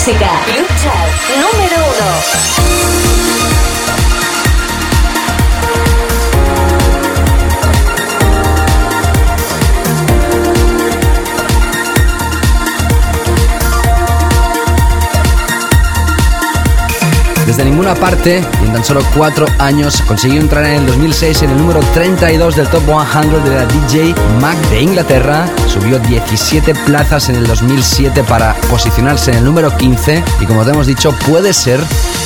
Selección 0.04 0.43
Ninguna 17.64 17.94
parte, 17.94 18.44
y 18.62 18.66
en 18.66 18.72
tan 18.74 18.84
solo 18.84 19.00
cuatro 19.16 19.46
años, 19.58 20.02
consiguió 20.06 20.38
entrar 20.40 20.66
en 20.66 20.82
el 20.82 20.86
2006 20.86 21.42
en 21.42 21.50
el 21.50 21.56
número 21.56 21.80
32 21.94 22.56
del 22.56 22.68
Top 22.68 22.82
100 22.84 23.42
de 23.42 23.50
la 23.50 23.64
DJ 23.64 24.14
Mac 24.40 24.56
de 24.68 24.82
Inglaterra. 24.82 25.46
Subió 25.66 25.98
17 25.98 26.74
plazas 26.86 27.30
en 27.30 27.36
el 27.36 27.46
2007 27.46 28.22
para 28.24 28.54
posicionarse 28.70 29.30
en 29.30 29.38
el 29.38 29.44
número 29.44 29.74
15 29.74 30.22
y 30.40 30.44
como 30.44 30.62
te 30.64 30.70
hemos 30.72 30.86
dicho, 30.86 31.12
puede 31.26 31.54
ser 31.54 31.80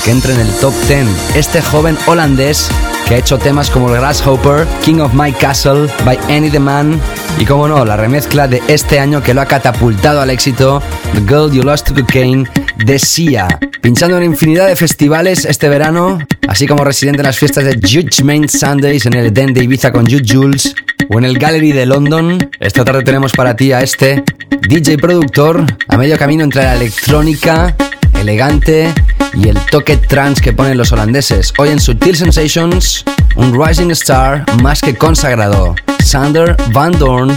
que 0.05 0.11
entre 0.11 0.35
en 0.35 0.41
el 0.41 0.51
Top 0.55 0.75
10. 0.89 1.07
Este 1.37 1.63
joven 1.63 1.97
holandés 2.07 2.69
que 3.07 3.15
ha 3.15 3.19
hecho 3.19 3.39
temas 3.39 3.71
como 3.71 3.89
el 3.89 4.01
Grasshopper, 4.01 4.67
King 4.85 5.01
of 5.01 5.15
My 5.15 5.33
Castle, 5.33 5.89
By 6.05 6.19
Any 6.29 6.51
the 6.51 6.61
Man 6.61 7.01
y 7.39 7.47
como 7.47 7.69
no, 7.69 7.85
la 7.85 7.97
remezcla 7.97 8.49
de 8.49 8.61
este 8.67 8.99
año 8.99 9.23
que 9.23 9.35
lo 9.35 9.41
ha 9.41 9.47
catapultado 9.47 10.21
al 10.21 10.31
éxito, 10.31 10.83
The 11.15 11.21
Girl 11.21 11.53
You 11.53 11.63
Lost 11.63 11.89
to 11.89 11.95
Cocaine, 11.95 12.49
de 12.77 12.99
Sia. 12.99 13.47
Pinchando 13.89 14.19
en 14.19 14.25
infinidad 14.25 14.67
de 14.67 14.77
festivales 14.77 15.47
este 15.47 15.67
verano, 15.71 16.19
así 16.47 16.67
como 16.67 16.85
residente 16.85 17.23
en 17.23 17.27
las 17.27 17.39
fiestas 17.39 17.65
de 17.65 17.81
Judgment 17.81 18.51
Sundays 18.51 19.07
en 19.07 19.15
el 19.15 19.29
Eden 19.29 19.55
de 19.55 19.65
Ibiza 19.65 19.91
con 19.91 20.05
Jude 20.05 20.27
Jules 20.29 20.75
o 21.09 21.17
en 21.17 21.25
el 21.25 21.39
Gallery 21.39 21.73
de 21.73 21.87
London. 21.87 22.51
Esta 22.61 22.85
tarde 22.85 23.03
tenemos 23.03 23.33
para 23.33 23.57
ti 23.57 23.73
a 23.73 23.81
este 23.81 24.23
DJ 24.69 24.99
productor 24.99 25.65
a 25.89 25.97
medio 25.97 26.19
camino 26.19 26.45
entre 26.45 26.65
la 26.65 26.75
electrónica, 26.75 27.75
elegante 28.21 28.93
y 29.33 29.49
el 29.49 29.57
toque 29.71 29.97
trance 29.97 30.43
que 30.43 30.53
ponen 30.53 30.77
los 30.77 30.93
holandeses. 30.93 31.55
Hoy 31.57 31.71
en 31.71 31.81
Subtil 31.81 32.15
Sensations, 32.15 33.07
un 33.37 33.59
rising 33.59 33.91
star 33.93 34.45
más 34.63 34.83
que 34.83 34.97
consagrado, 34.97 35.75
Sander 36.05 36.55
Van 36.73 36.93
Dorn 36.99 37.35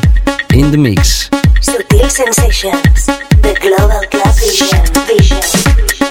in 0.54 0.70
the 0.70 0.78
mix. 0.78 1.30
Sutil 1.62 2.10
Sensations. 2.10 3.06
The 3.42 3.54
Global 3.62 4.06
Club 4.10 4.36
Vision. 4.36 4.82
Vision. 5.08 6.11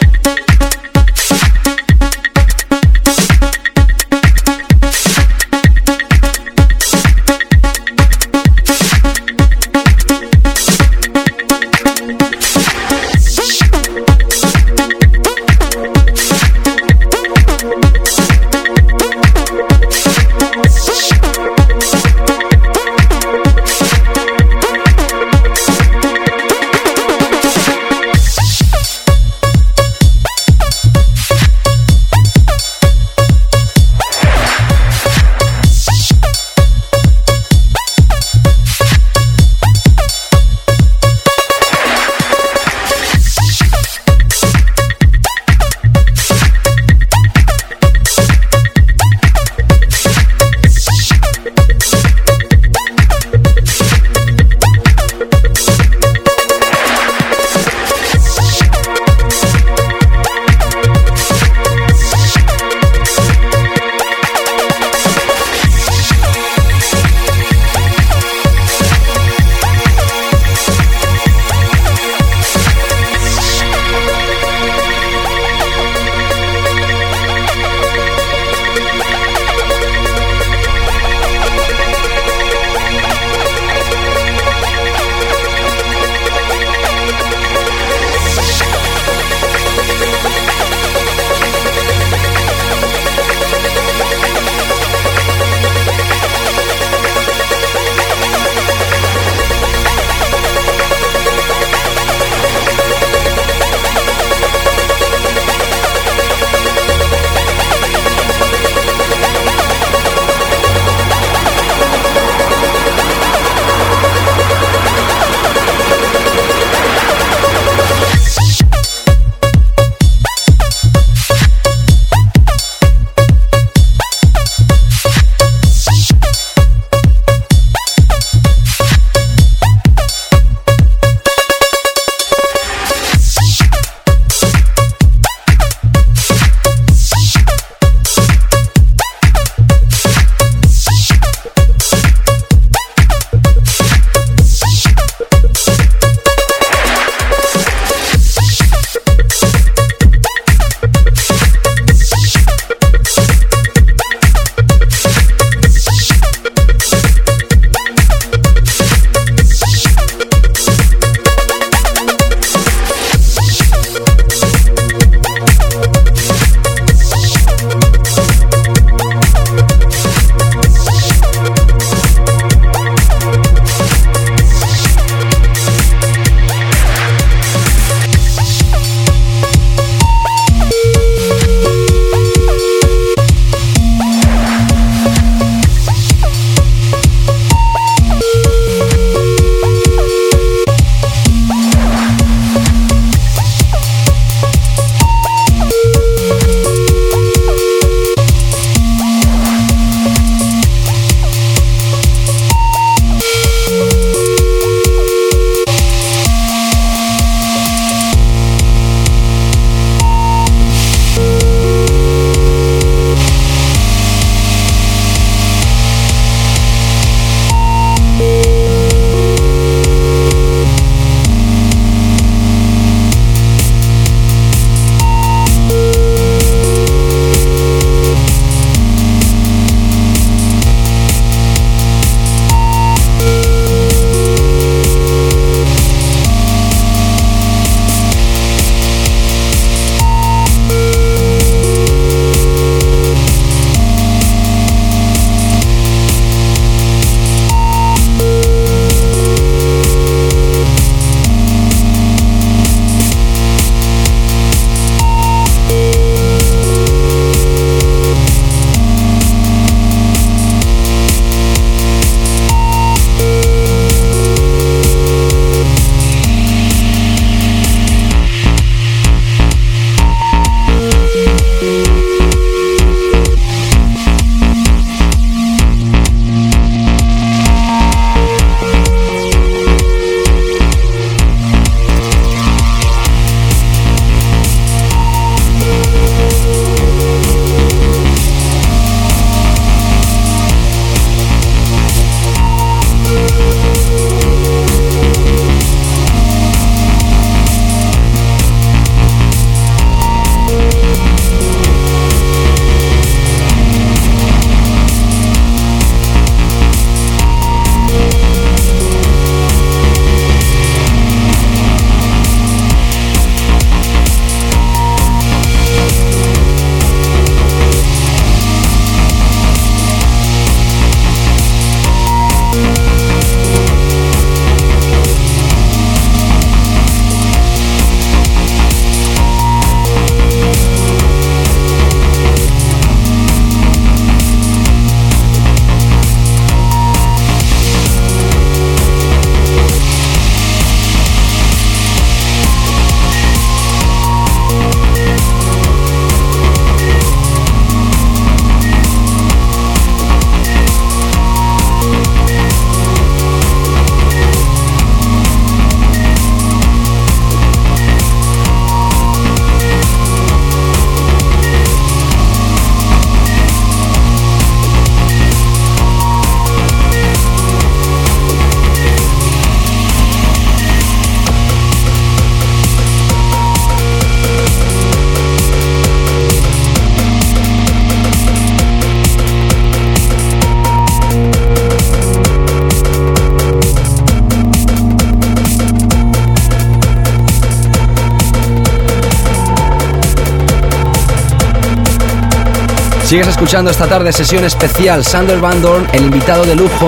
Sigues 393.10 393.26
escuchando 393.26 393.72
esta 393.72 393.88
tarde 393.88 394.12
sesión 394.12 394.44
especial 394.44 395.04
Sander 395.04 395.40
Van 395.40 395.60
Dorn, 395.60 395.84
el 395.92 396.04
invitado 396.04 396.44
de 396.44 396.54
lujo 396.54 396.86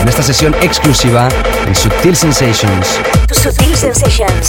en 0.00 0.08
esta 0.08 0.22
sesión 0.22 0.54
exclusiva 0.62 1.28
en 1.66 1.74
Subtil 1.74 2.16
Sensations. 2.16 2.98
Sutil 3.30 3.76
Sensations. 3.76 4.48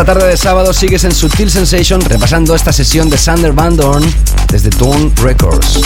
Esta 0.00 0.14
tarde 0.14 0.30
de 0.30 0.36
sábado 0.38 0.72
sigues 0.72 1.04
en 1.04 1.12
Sutil 1.12 1.50
Sensation 1.50 2.00
repasando 2.00 2.54
esta 2.54 2.72
sesión 2.72 3.10
de 3.10 3.18
Sander 3.18 3.52
Van 3.52 3.76
Dorn 3.76 4.02
desde 4.50 4.70
Tone 4.70 5.12
Records. 5.16 5.78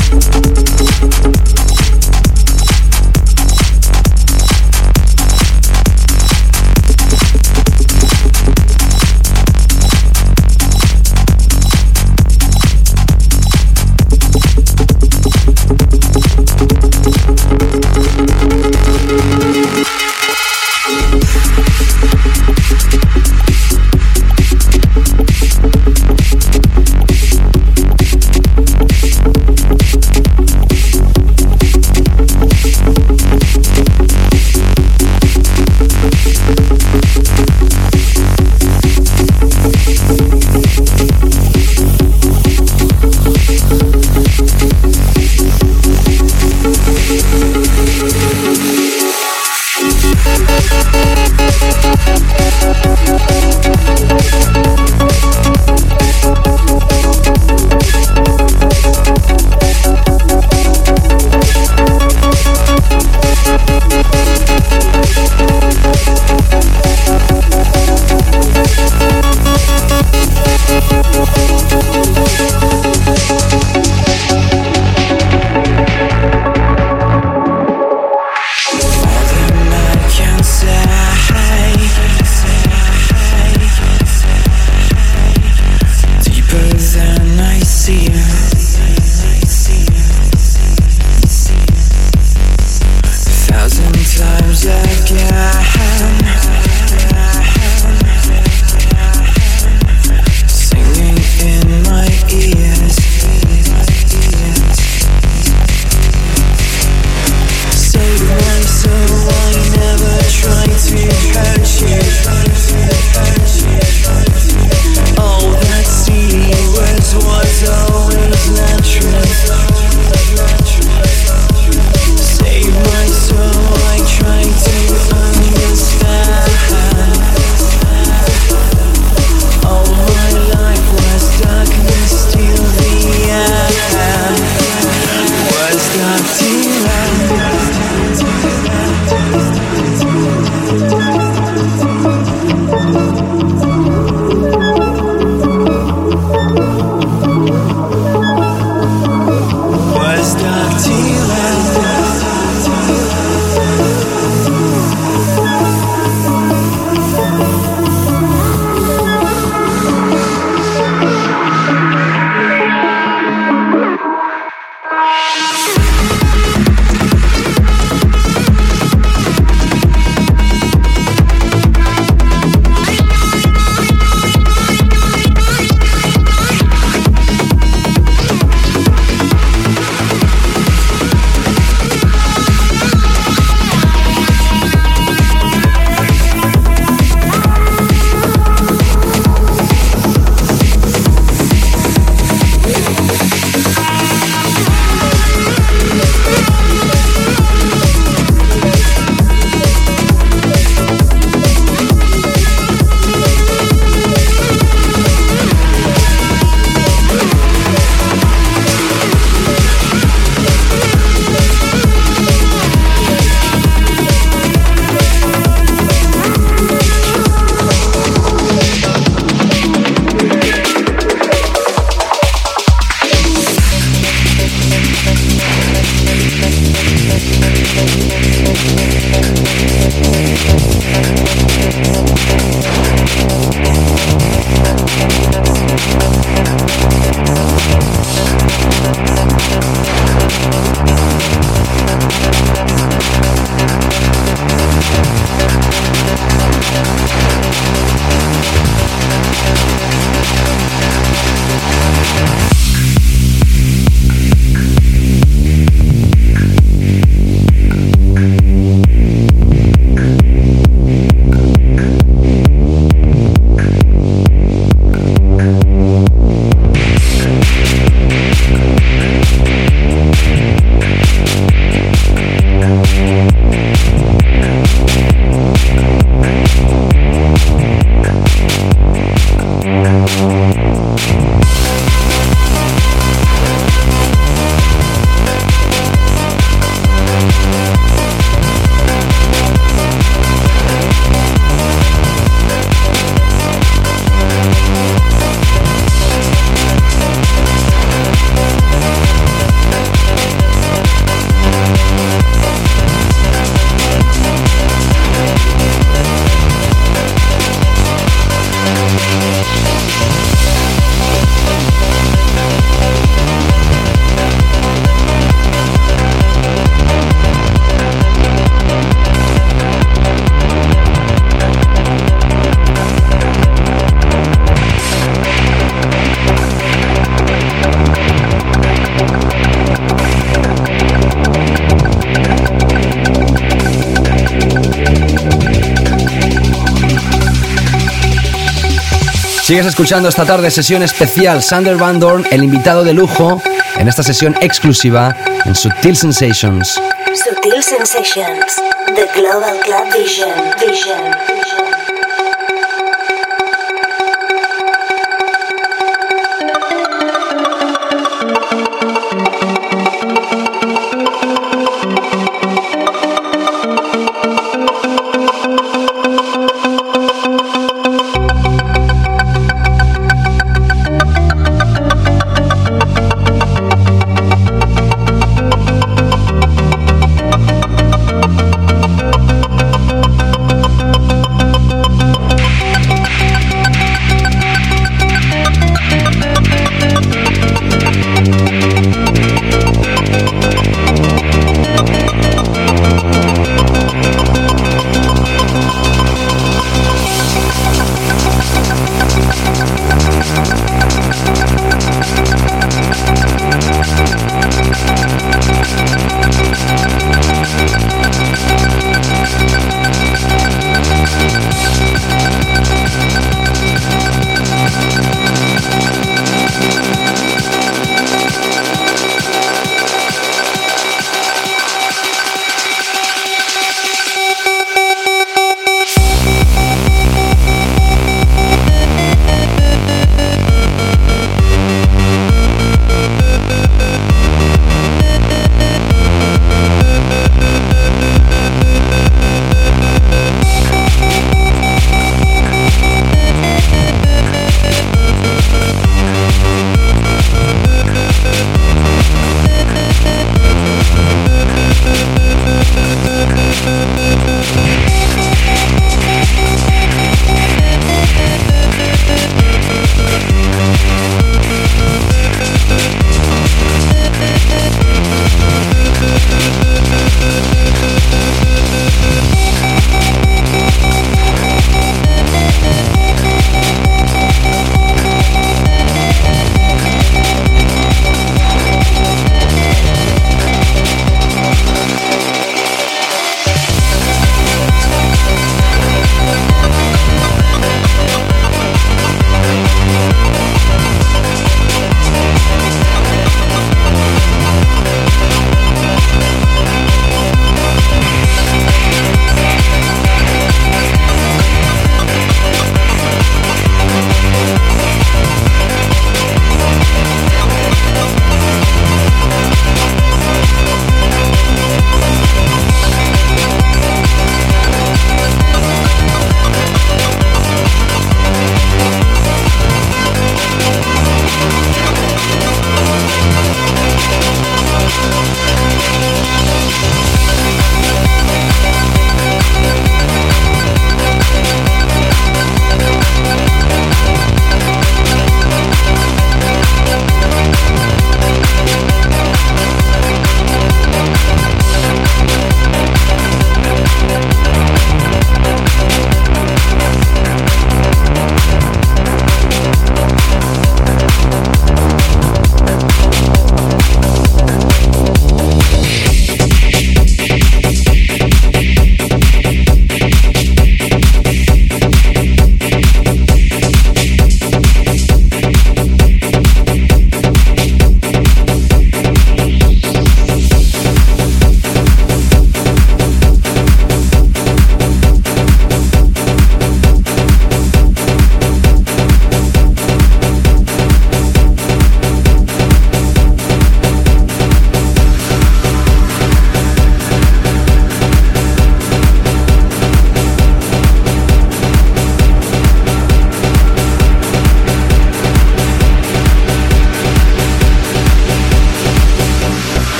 Escuchando 339.74 340.09
esta 340.09 340.24
tarde 340.24 340.52
sesión 340.52 340.84
especial 340.84 341.42
Sander 341.42 341.76
Van 341.76 341.98
Dorn, 341.98 342.24
el 342.30 342.44
invitado 342.44 342.84
de 342.84 342.92
lujo, 342.92 343.42
en 343.76 343.88
esta 343.88 344.05
sesión 344.05 344.36
exclusiva 344.40 345.16
en 345.44 345.56
Sutil 345.56 345.96
Sensations. 345.96 346.80
Sutil 347.12 347.60
Sensations, 347.60 348.55
The 348.94 349.09
Global 349.16 349.59
Club 349.64 349.92
Vision, 349.98 350.30
Vision, 350.60 351.34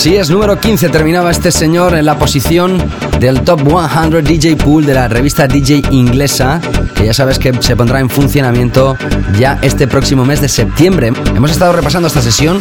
Así 0.00 0.16
es, 0.16 0.30
número 0.30 0.58
15 0.58 0.88
terminaba 0.88 1.30
este 1.30 1.52
señor 1.52 1.94
en 1.94 2.06
la 2.06 2.18
posición 2.18 2.82
del 3.18 3.42
Top 3.42 3.60
100 3.68 4.24
DJ 4.24 4.56
Pool 4.56 4.86
de 4.86 4.94
la 4.94 5.08
revista 5.08 5.46
DJ 5.46 5.82
inglesa 5.90 6.58
que 6.94 7.04
ya 7.04 7.12
sabes 7.12 7.38
que 7.38 7.52
se 7.60 7.76
pondrá 7.76 8.00
en 8.00 8.08
funcionamiento 8.08 8.96
ya 9.38 9.58
este 9.60 9.86
próximo 9.86 10.24
mes 10.24 10.40
de 10.40 10.48
septiembre. 10.48 11.12
Hemos 11.36 11.50
estado 11.50 11.74
repasando 11.74 12.08
esta 12.08 12.22
sesión 12.22 12.60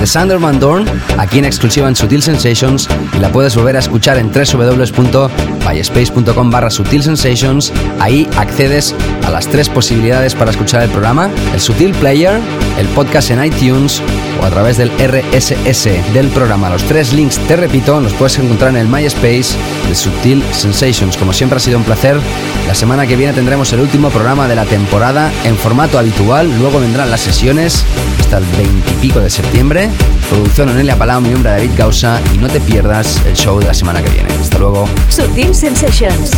de 0.00 0.06
Sander 0.08 0.40
Van 0.40 0.58
Dorn 0.58 0.84
aquí 1.16 1.38
en 1.38 1.44
exclusiva 1.44 1.86
en 1.86 1.94
Sutil 1.94 2.22
Sensations 2.22 2.88
y 3.16 3.20
la 3.20 3.30
puedes 3.30 3.54
volver 3.54 3.76
a 3.76 3.78
escuchar 3.78 4.18
en 4.18 4.32
www.myspace.com 4.32 6.50
barra 6.50 6.70
Sutil 6.70 7.04
Sensations. 7.04 7.72
Ahí 8.00 8.28
accedes 8.36 8.96
a 9.24 9.30
las 9.30 9.46
tres 9.46 9.68
posibilidades 9.68 10.34
para 10.34 10.50
escuchar 10.50 10.82
el 10.82 10.90
programa, 10.90 11.30
el 11.54 11.60
Sutil 11.60 11.92
Player, 11.92 12.40
el 12.78 12.88
podcast 12.88 13.30
en 13.30 13.44
iTunes 13.44 14.02
o 14.40 14.44
a 14.44 14.50
través 14.50 14.76
del 14.76 14.90
RSS 14.90 16.12
del 16.12 16.28
programa. 16.28 16.70
Los 16.70 16.82
tres 16.84 17.12
links, 17.12 17.38
te 17.46 17.56
repito, 17.56 18.00
los 18.00 18.12
puedes 18.14 18.38
encontrar 18.38 18.70
en 18.70 18.76
el 18.76 18.88
MySpace 18.88 19.56
de 19.88 19.94
Sutil 19.94 20.42
Sensations. 20.52 21.16
Como 21.16 21.32
siempre 21.32 21.56
ha 21.56 21.60
sido 21.60 21.78
un 21.78 21.84
placer. 21.84 22.18
La 22.66 22.74
semana 22.74 23.06
que 23.06 23.16
viene 23.16 23.32
tendremos 23.32 23.72
el 23.72 23.80
último 23.80 24.10
programa 24.10 24.48
de 24.48 24.54
la 24.54 24.64
temporada 24.64 25.30
en 25.44 25.56
formato 25.56 25.98
habitual. 25.98 26.50
Luego 26.58 26.80
vendrán 26.80 27.10
las 27.10 27.20
sesiones 27.20 27.84
hasta 28.20 28.38
el 28.38 28.44
20 28.44 28.90
y 28.90 28.94
pico 28.94 29.20
de 29.20 29.30
septiembre. 29.30 29.90
Producción 30.28 30.68
Onelia 30.68 30.96
Palau, 30.96 31.20
mi 31.20 31.30
nombre 31.30 31.50
David 31.50 31.70
Causa 31.76 32.20
y 32.34 32.38
no 32.38 32.48
te 32.48 32.60
pierdas 32.60 33.20
el 33.26 33.34
show 33.34 33.58
de 33.58 33.66
la 33.66 33.74
semana 33.74 34.02
que 34.02 34.10
viene. 34.10 34.32
Hasta 34.40 34.58
luego. 34.58 34.88
Sutil 35.08 35.54
Sensations. 35.54 36.30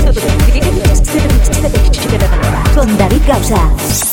Con 2.75 2.99
David 2.99 3.21
Causa. 3.27 4.12